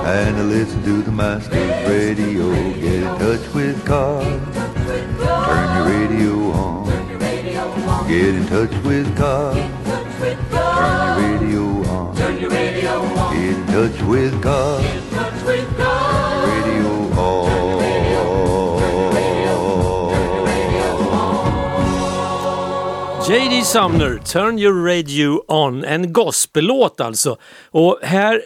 And 0.07 0.49
listen 0.49 0.81
to 0.85 1.03
the 1.03 1.11
Master's 1.11 1.89
radio. 1.89 2.53
Get 2.75 2.85
in 2.85 3.19
touch 3.19 3.53
with 3.53 3.85
God. 3.85 4.25
Turn 4.55 5.77
your 5.77 5.87
radio 5.99 6.53
on. 6.53 8.07
Get 8.07 8.35
in 8.37 8.47
touch 8.47 8.85
with 8.85 9.17
God. 9.17 9.57
Turn 10.53 11.21
your 11.21 11.41
radio 11.41 11.65
on. 11.91 12.15
Get 13.35 13.57
in 13.57 13.67
touch 13.67 14.03
with 14.03 14.41
God. 14.41 15.12
JD 23.33 23.65
Sumner, 23.65 24.19
Turn 24.19 24.59
your 24.59 24.85
radio 24.85 25.45
on. 25.49 25.85
En 25.85 26.13
gospellåt 26.13 27.01
alltså. 27.01 27.37
Och 27.71 27.99
här 28.03 28.43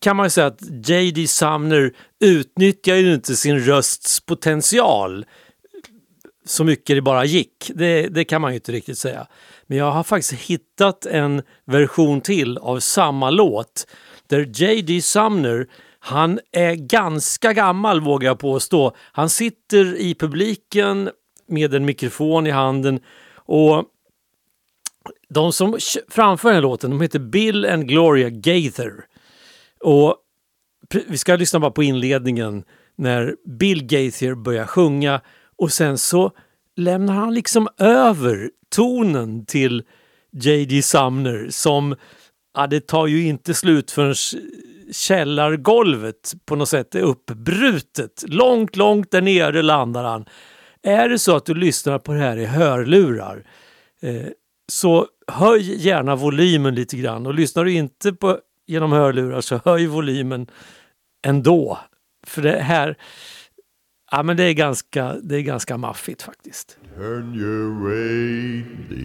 kan 0.00 0.16
man 0.16 0.26
ju 0.26 0.30
säga 0.30 0.46
att 0.46 0.88
JD 0.88 1.28
Sumner 1.28 1.92
utnyttjar 2.20 2.94
ju 2.94 3.14
inte 3.14 3.36
sin 3.36 3.60
rösts 3.60 4.20
potential 4.20 5.26
så 6.46 6.64
mycket 6.64 6.96
det 6.96 7.02
bara 7.02 7.24
gick. 7.24 7.70
Det, 7.74 8.08
det 8.08 8.24
kan 8.24 8.40
man 8.40 8.52
ju 8.52 8.54
inte 8.54 8.72
riktigt 8.72 8.98
säga. 8.98 9.26
Men 9.66 9.78
jag 9.78 9.90
har 9.90 10.02
faktiskt 10.02 10.32
hittat 10.32 11.06
en 11.06 11.42
version 11.66 12.20
till 12.20 12.58
av 12.58 12.80
samma 12.80 13.30
låt 13.30 13.86
där 14.26 14.62
JD 14.62 15.02
Sumner 15.02 15.66
han 15.98 16.40
är 16.52 16.74
ganska 16.74 17.52
gammal 17.52 18.00
vågar 18.00 18.28
jag 18.28 18.38
påstå. 18.38 18.96
Han 19.12 19.28
sitter 19.28 19.96
i 19.96 20.14
publiken 20.14 21.10
med 21.48 21.74
en 21.74 21.84
mikrofon 21.84 22.46
i 22.46 22.50
handen 22.50 23.00
och 23.34 23.84
de 25.30 25.52
som 25.52 25.78
framför 26.08 26.48
den 26.48 26.54
här 26.54 26.62
låten 26.62 26.90
de 26.90 27.00
heter 27.00 27.18
Bill 27.18 27.66
and 27.66 27.88
Gloria 27.88 28.28
Gaither. 28.30 28.92
Och 29.80 30.16
vi 31.06 31.18
ska 31.18 31.36
lyssna 31.36 31.60
bara 31.60 31.70
på 31.70 31.82
inledningen 31.82 32.64
när 32.96 33.36
Bill 33.58 33.86
Gaither 33.86 34.34
börjar 34.34 34.66
sjunga 34.66 35.20
och 35.58 35.72
sen 35.72 35.98
så 35.98 36.32
lämnar 36.76 37.14
han 37.14 37.34
liksom 37.34 37.68
över 37.78 38.50
tonen 38.74 39.46
till 39.46 39.82
JD 40.32 40.82
Sumner 40.82 41.46
som, 41.50 41.96
ja 42.54 42.66
det 42.66 42.86
tar 42.86 43.06
ju 43.06 43.26
inte 43.26 43.54
slut 43.54 43.90
förrän 43.90 44.14
källargolvet 44.92 46.34
på 46.44 46.56
något 46.56 46.68
sätt 46.68 46.94
är 46.94 47.02
uppbrutet. 47.02 48.24
Långt, 48.26 48.76
långt 48.76 49.10
där 49.10 49.22
nere 49.22 49.62
landar 49.62 50.04
han. 50.04 50.24
Är 50.82 51.08
det 51.08 51.18
så 51.18 51.36
att 51.36 51.46
du 51.46 51.54
lyssnar 51.54 51.98
på 51.98 52.12
det 52.12 52.18
här 52.18 52.36
i 52.36 52.44
hörlurar 52.44 53.46
eh, 54.02 54.26
så 54.70 55.06
höj 55.26 55.86
gärna 55.86 56.16
volymen 56.16 56.74
lite 56.74 56.96
grann 56.96 57.26
och 57.26 57.34
lyssnar 57.34 57.64
du 57.64 57.72
inte 57.72 58.12
på, 58.12 58.38
genom 58.66 58.92
hörlurar 58.92 59.40
så 59.40 59.60
höj 59.64 59.86
volymen 59.86 60.46
ändå. 61.26 61.78
För 62.26 62.42
det 62.42 62.60
här, 62.60 62.96
ja 64.10 64.22
men 64.22 64.36
det 64.36 64.44
är 64.44 64.52
ganska, 64.52 65.14
det 65.22 65.36
är 65.36 65.40
ganska 65.40 65.76
maffigt 65.76 66.22
faktiskt. 66.22 66.78
Turn 66.96 67.34
your 67.34 67.70
radio. 67.90 69.00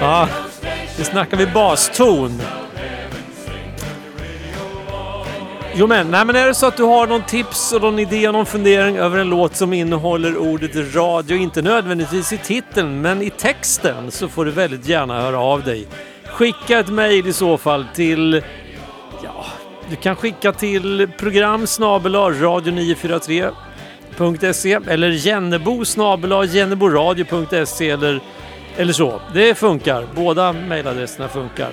Ja, 0.00 0.28
nu 0.98 1.04
snackar 1.04 1.36
vi 1.36 1.46
baston. 1.46 2.42
Jo 5.78 5.86
men, 5.86 6.10
nej 6.10 6.24
men 6.24 6.36
är 6.36 6.46
det 6.46 6.54
så 6.54 6.66
att 6.66 6.76
du 6.76 6.82
har 6.82 7.06
någon 7.06 7.22
tips 7.22 7.72
och 7.72 7.82
någon 7.82 7.98
idé 7.98 8.28
och 8.28 8.34
någon 8.34 8.46
fundering 8.46 8.96
över 8.96 9.18
en 9.18 9.28
låt 9.28 9.56
som 9.56 9.72
innehåller 9.72 10.36
ordet 10.36 10.94
radio, 10.94 11.36
inte 11.36 11.62
nödvändigtvis 11.62 12.32
i 12.32 12.38
titeln 12.38 13.00
men 13.00 13.22
i 13.22 13.30
texten, 13.30 14.10
så 14.10 14.28
får 14.28 14.44
du 14.44 14.50
väldigt 14.50 14.88
gärna 14.88 15.20
höra 15.20 15.38
av 15.38 15.62
dig. 15.62 15.86
Skicka 16.24 16.78
ett 16.78 16.88
mejl 16.88 17.26
i 17.26 17.32
så 17.32 17.58
fall 17.58 17.86
till, 17.94 18.42
ja, 19.24 19.44
du 19.90 19.96
kan 19.96 20.16
skicka 20.16 20.52
till 20.52 21.08
program 21.18 21.66
943 21.80 23.50
radio943.se 24.16 24.78
eller 24.88 25.10
jennebo 25.10 25.84
jenneboradio.se 26.44 27.90
eller, 27.90 28.20
eller 28.76 28.92
så. 28.92 29.20
Det 29.34 29.54
funkar, 29.54 30.06
båda 30.14 30.52
mejladresserna 30.52 31.28
funkar. 31.28 31.70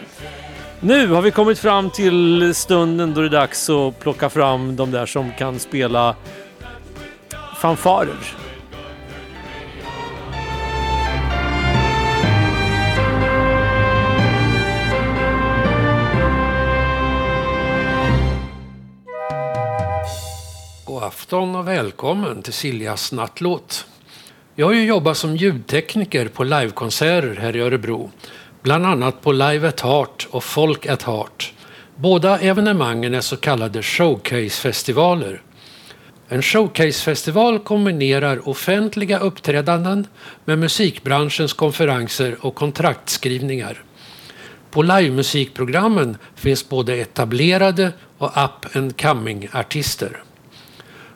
Nu 0.79 1.07
har 1.07 1.21
vi 1.21 1.31
kommit 1.31 1.59
fram 1.59 1.89
till 1.89 2.51
stunden 2.55 3.13
då 3.13 3.21
det 3.21 3.27
är 3.27 3.29
dags 3.29 3.69
att 3.69 3.99
plocka 3.99 4.29
fram 4.29 4.75
de 4.75 4.91
där 4.91 5.05
som 5.05 5.31
kan 5.37 5.59
spela 5.59 6.15
fanfarer. 7.57 8.42
Afton 21.23 21.55
och 21.55 21.67
välkommen 21.67 22.41
till 22.41 22.53
Siljas 22.53 23.11
nattlåt. 23.11 23.85
Jag 24.55 24.65
har 24.65 24.73
ju 24.73 24.85
jobbat 24.85 25.17
som 25.17 25.35
ljudtekniker 25.35 26.27
på 26.27 26.43
livekonserter 26.43 27.35
här 27.41 27.55
i 27.55 27.59
Örebro. 27.59 28.11
Bland 28.61 28.85
annat 28.85 29.21
på 29.21 29.31
Live 29.31 29.67
at 29.67 29.81
Heart 29.81 30.27
och 30.31 30.43
Folk 30.43 30.85
at 30.85 31.03
Heart. 31.03 31.53
Båda 31.95 32.39
evenemangen 32.39 33.13
är 33.13 33.21
så 33.21 33.37
kallade 33.37 33.83
showcasefestivaler. 33.83 35.41
En 36.27 36.41
showcasefestival 36.41 37.59
kombinerar 37.59 38.49
offentliga 38.49 39.19
uppträdanden 39.19 40.07
med 40.45 40.59
musikbranschens 40.59 41.53
konferenser 41.53 42.45
och 42.45 42.55
kontraktskrivningar. 42.55 43.83
På 44.71 44.81
livemusikprogrammen 44.81 46.17
finns 46.35 46.69
både 46.69 46.95
etablerade 46.95 47.91
och 48.17 48.31
up 48.43 48.75
and 48.75 49.01
coming-artister. 49.01 50.23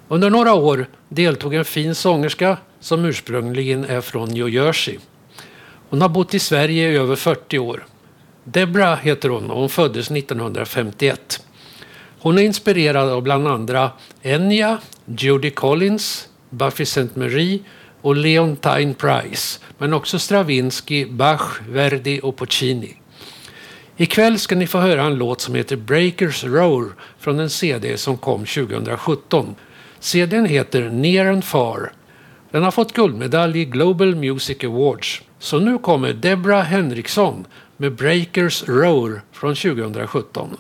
Under 0.09 0.29
några 0.29 0.53
år 0.53 0.87
deltog 1.09 1.53
en 1.53 1.65
fin 1.65 1.95
sångerska 1.95 2.57
som 2.79 3.05
ursprungligen 3.05 3.85
är 3.85 4.01
från 4.01 4.29
New 4.29 4.49
Jersey. 4.49 4.97
Hon 5.89 6.01
har 6.01 6.09
bott 6.09 6.33
i 6.33 6.39
Sverige 6.39 6.91
i 6.91 6.95
över 6.95 7.15
40 7.15 7.59
år. 7.59 7.85
Debra 8.43 8.95
heter 8.95 9.29
hon 9.29 9.51
och 9.51 9.59
hon 9.59 9.69
föddes 9.69 10.11
1951. 10.11 11.45
Hon 12.19 12.37
är 12.37 12.41
inspirerad 12.41 13.09
av 13.09 13.21
bland 13.21 13.47
andra 13.47 13.91
Enya, 14.21 14.77
Judy 15.05 15.49
Collins, 15.49 16.29
Buffy 16.49 16.83
St. 16.83 17.09
Marie 17.13 17.59
och 18.01 18.15
Leontine 18.15 18.93
Price, 18.93 19.59
men 19.77 19.93
också 19.93 20.19
Stravinsky, 20.19 21.05
Bach, 21.05 21.61
Verdi 21.69 22.19
och 22.23 22.37
Puccini. 22.37 22.97
Ikväll 23.97 24.39
ska 24.39 24.55
ni 24.55 24.67
få 24.67 24.77
höra 24.77 25.03
en 25.03 25.15
låt 25.15 25.41
som 25.41 25.55
heter 25.55 25.75
Breakers 25.75 26.43
Roar 26.43 26.89
från 27.19 27.39
en 27.39 27.49
CD 27.49 27.97
som 27.97 28.17
kom 28.17 28.45
2017. 28.45 29.55
CDn 30.07 30.45
heter 30.45 30.89
Near 30.89 31.25
and 31.25 31.43
Far. 31.43 31.91
Den 32.51 32.63
har 32.63 32.71
fått 32.71 32.93
guldmedalj 32.93 33.59
i 33.59 33.65
Global 33.65 34.15
Music 34.15 34.63
Awards. 34.63 35.21
Så 35.39 35.59
nu 35.59 35.77
kommer 35.77 36.13
Debra 36.13 36.61
Henriksson 36.61 37.45
med 37.77 37.95
Breakers 37.95 38.63
Roar 38.67 39.21
från 39.31 39.55
2017. 39.55 40.57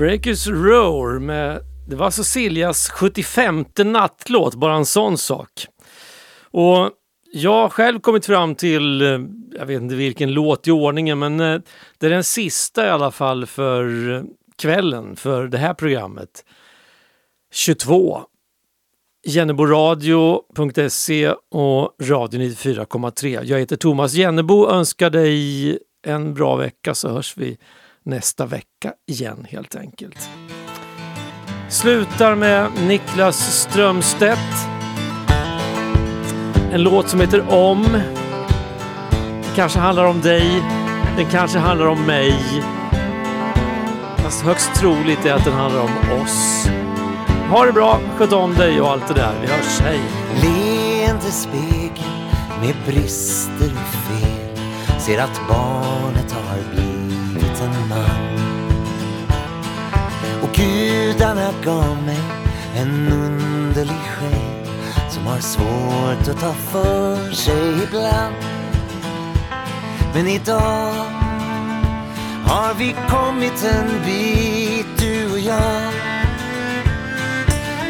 Breakers 0.00 0.46
Roar 0.46 1.18
med, 1.18 1.60
det 1.88 1.96
var 1.96 2.06
alltså 2.06 2.24
Siljas 2.24 2.90
75 2.90 3.64
nattlåt, 3.84 4.54
bara 4.54 4.74
en 4.74 4.86
sån 4.86 5.18
sak. 5.18 5.66
Och 6.50 6.90
jag 7.32 7.52
har 7.52 7.68
själv 7.68 8.00
kommit 8.00 8.26
fram 8.26 8.54
till, 8.54 9.02
eh, 9.02 9.20
jag 9.52 9.66
vet 9.66 9.82
inte 9.82 9.94
vilken 9.94 10.32
låt 10.32 10.68
i 10.68 10.70
ordningen, 10.70 11.18
men 11.18 11.40
eh, 11.40 11.60
det 11.98 12.06
är 12.06 12.10
den 12.10 12.24
sista 12.24 12.86
i 12.86 12.90
alla 12.90 13.10
fall 13.10 13.46
för 13.46 14.12
eh, 14.12 14.22
kvällen, 14.58 15.16
för 15.16 15.48
det 15.48 15.58
här 15.58 15.74
programmet. 15.74 16.44
22. 17.52 18.22
Jenneboradio.se 19.24 21.34
och 21.50 21.96
Radio 22.02 22.40
94,3. 22.40 23.44
Jag 23.44 23.58
heter 23.58 23.76
Thomas 23.76 24.14
Jennebo, 24.14 24.70
önskar 24.70 25.10
dig 25.10 25.78
en 26.06 26.34
bra 26.34 26.56
vecka 26.56 26.94
så 26.94 27.08
hörs 27.08 27.36
vi 27.36 27.58
nästa 28.10 28.46
vecka 28.46 28.92
igen 29.10 29.46
helt 29.50 29.74
enkelt. 29.74 30.30
Slutar 31.68 32.34
med 32.34 32.70
Niklas 32.86 33.62
Strömstedt. 33.62 34.68
En 36.72 36.82
låt 36.82 37.08
som 37.08 37.20
heter 37.20 37.52
Om. 37.52 37.86
Det 39.42 39.56
kanske 39.56 39.78
handlar 39.78 40.04
om 40.04 40.20
dig. 40.20 40.62
Den 41.16 41.26
kanske 41.30 41.58
handlar 41.58 41.86
om 41.86 42.06
mig. 42.06 42.34
Fast 44.16 44.42
högst 44.42 44.74
troligt 44.74 45.24
är 45.24 45.32
att 45.32 45.44
den 45.44 45.54
handlar 45.54 45.80
om 45.80 46.22
oss. 46.22 46.68
Ha 47.50 47.64
det 47.64 47.72
bra, 47.72 48.00
sköt 48.16 48.32
om 48.32 48.54
dig 48.54 48.80
och 48.80 48.90
allt 48.90 49.08
det 49.08 49.14
där. 49.14 49.34
Vi 49.40 49.46
hörs, 49.46 49.80
hej! 49.80 50.00
Leende 50.42 51.30
spegel 51.30 52.10
med 52.60 52.74
brister 52.86 53.72
och 53.72 53.94
fel 53.94 54.40
Ser 55.00 55.18
att 55.18 55.40
barnet 55.48 56.32
har 56.32 56.74
blivit 56.74 56.99
liten 57.60 57.88
man. 57.88 58.38
Och 60.42 60.52
gudarna 60.52 61.52
gav 61.64 62.02
mig 62.02 62.20
en 62.76 63.12
underlig 63.12 64.00
själ 64.18 64.66
Som 65.10 65.26
har 65.26 65.40
svårt 65.40 66.28
att 66.28 66.40
ta 66.40 66.52
för 66.52 67.32
sig 67.32 67.82
ibland. 67.82 68.34
Men 70.14 70.26
idag 70.26 70.94
har 72.46 72.74
vi 72.74 72.94
kommit 73.08 73.64
en 73.64 74.04
bit 74.04 74.86
du 74.98 75.32
och 75.32 75.38
jag. 75.38 75.92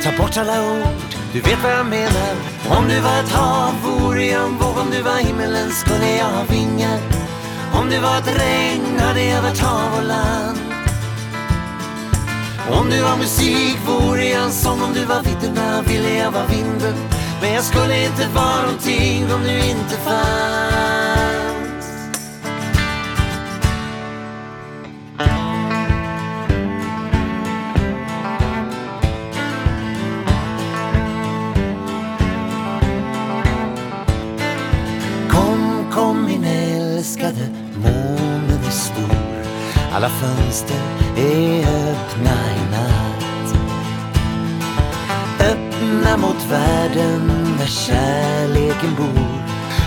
Ta 0.02 0.22
bort 0.22 0.36
alla 0.36 0.72
ord, 0.72 0.88
du 1.32 1.40
vet 1.40 1.62
vad 1.62 1.72
jag 1.72 1.86
menar. 1.86 2.34
Om 2.68 2.88
du 2.88 3.00
var 3.00 3.20
ett 3.20 3.32
hav 3.32 3.74
vore 3.82 4.24
jag 4.24 4.44
en 4.44 4.58
våg. 4.58 4.78
Om 4.78 4.90
du 4.90 5.02
var 5.02 5.16
himmelen 5.16 5.70
skulle 5.70 6.16
jag 6.16 6.26
ha 6.26 6.44
vingar. 6.44 7.19
Om 7.72 7.90
du 7.90 7.98
var 7.98 8.18
ett 8.18 8.40
regn 8.40 8.98
hade 9.00 9.24
jag 9.24 9.42
varit 9.42 9.58
hav 9.58 9.94
och 9.98 10.04
land. 10.04 10.58
Om 12.70 12.90
du 12.90 13.02
var 13.02 13.16
musik 13.16 13.78
vore 13.86 14.24
jag 14.24 14.42
en 14.42 14.52
sång. 14.52 14.82
Om 14.82 14.92
du 14.94 15.04
var 15.04 15.22
vidderna 15.22 15.82
ville 15.82 16.14
jag 16.14 16.30
vara 16.30 16.46
vinden 16.46 16.94
Men 17.40 17.52
jag 17.52 17.64
skulle 17.64 18.04
inte 18.04 18.28
vara 18.34 18.62
någonting 18.62 19.32
om 19.34 19.42
du 19.42 19.68
inte 19.68 19.96
fanns 19.96 20.99
Alla 39.92 40.08
fönster 40.08 40.76
är 41.16 41.62
öppna 41.62 42.30
i 42.30 42.70
natt. 42.70 43.54
Öppna 45.40 46.16
mot 46.16 46.46
världen 46.50 47.32
där 47.58 47.66
kärleken 47.66 48.94
bor. 48.96 49.44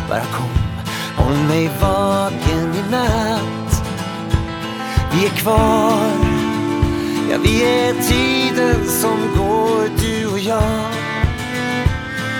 Bara 0.10 0.22
kom, 0.26 0.50
håll 1.16 1.38
mig 1.48 1.70
vaken 1.82 2.76
i 2.76 2.92
natt. 2.92 3.84
Vi 5.14 5.26
är 5.26 5.30
kvar, 5.30 6.12
ja 7.32 7.38
vi 7.44 7.64
är 7.64 7.94
tiden 7.94 8.86
som 8.88 9.18
går 9.38 9.90
du 10.00 10.28
och 10.28 10.40
jag. 10.40 10.92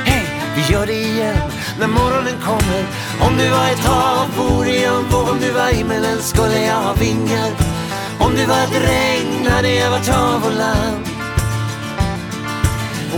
Hej, 0.06 0.26
vi 0.56 0.74
gör 0.74 0.86
det 0.86 1.02
igen 1.02 1.52
när 1.80 1.88
morgonen 1.88 2.42
kommer. 2.42 2.84
Om 3.22 3.38
du 3.38 3.50
var 3.50 3.68
ett 3.70 3.86
hav 3.86 4.28
vore 4.38 4.76
jag 4.76 4.96
en 4.96 5.10
våg, 5.10 5.30
om 5.30 5.40
du 5.40 5.52
var 5.52 5.68
himmelen 5.68 6.22
skulle 6.22 6.66
jag 6.66 6.76
ha 6.76 6.94
vingar. 6.94 7.52
Om 8.20 8.36
du 8.36 8.46
var 8.46 8.64
ett 8.64 8.82
regn 8.90 9.48
hade 9.52 9.74
jag 9.74 9.92
varit 9.92 10.08
hav 10.08 10.46
och 10.46 10.58
land. 10.58 11.08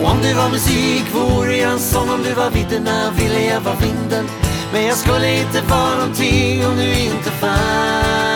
Och 0.01 0.11
om 0.11 0.17
du 0.21 0.33
var 0.33 0.49
musik 0.49 1.03
vore 1.13 1.57
jag 1.57 1.71
en 1.71 1.79
sång, 1.79 2.09
om 2.09 2.23
du 2.23 2.33
var 2.33 2.49
vidderna 2.49 3.11
ville 3.11 3.45
jag 3.45 3.61
vara 3.61 3.75
vinden. 3.75 4.25
Men 4.73 4.85
jag 4.85 4.97
skulle 4.97 5.39
inte 5.39 5.61
vara 5.61 5.95
någonting 5.95 6.67
om 6.67 6.77
du 6.77 6.99
inte 6.99 7.31
fanns. 7.31 8.34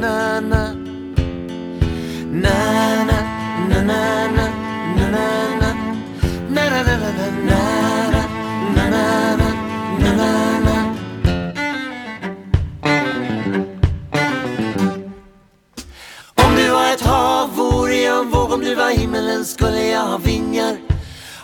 Na 0.00 0.40
na 0.40 0.74
na 2.30 2.54
Na 3.04 3.04
na 3.04 3.18
na 3.68 3.82
na 3.82 4.26
na 4.28 4.46
na 4.96 5.08
na 5.10 5.26
na 5.60 5.70
Na 6.48 6.62
na 6.70 6.82
na 6.82 6.96
na 6.98 7.26
na 8.74 8.84
na 8.84 9.02
na 9.98 10.10
na 10.18 10.58
na 10.66 10.76
Om 16.34 16.54
du 16.56 16.70
var 16.70 16.92
ett 16.92 17.00
hav 17.00 17.56
vore 17.56 17.96
jag 17.96 18.18
en 18.18 18.30
våg 18.30 18.52
Om 18.52 18.60
du 18.60 18.74
var 18.74 18.90
himmelen 18.90 19.44
skulle 19.44 19.86
jag 19.86 20.00
ha 20.02 20.18
vingar 20.18 20.76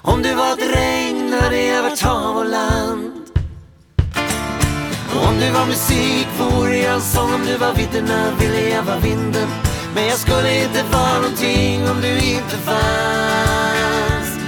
Om 0.03 0.23
du 0.23 0.35
var 0.35 0.53
ett 0.53 0.75
regn 0.75 1.33
hade 1.33 1.63
jag 1.63 1.83
varit 1.83 2.01
hav 2.01 2.37
och 2.37 2.47
land 2.47 3.14
om 5.19 5.41
du 5.41 5.51
var 5.51 5.67
musik 5.67 6.29
vore 6.39 6.77
jag 6.77 6.95
en 6.95 7.01
sång 7.01 7.35
Om 7.35 7.47
du 7.47 7.57
var 7.57 7.75
vidderna 7.75 8.31
ville 8.41 8.69
jag 8.69 8.83
vara 8.83 8.99
vinden 8.99 9.49
Men 9.95 10.07
jag 10.07 10.19
skulle 10.19 10.65
inte 10.65 10.83
vara 10.93 11.15
någonting 11.15 11.89
om 11.91 12.01
du 12.01 12.09
inte 12.19 12.57
fanns 12.57 14.39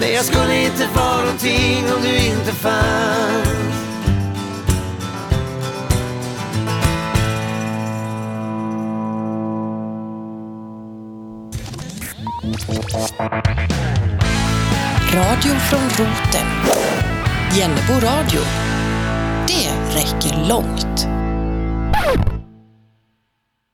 Nej, 0.00 0.12
jag 0.14 0.24
skulle 0.24 0.64
inte 0.64 0.86
vara 0.94 1.20
någonting 1.20 1.84
om 1.96 2.02
du 2.02 2.16
inte 2.16 2.52
fanns 2.52 3.74
Radio 15.14 15.54
från 15.58 15.80
roten. 15.80 16.46
Jennebo 17.56 17.92
radio. 17.92 18.73
Räcker 19.94 20.48
långt. 20.48 21.13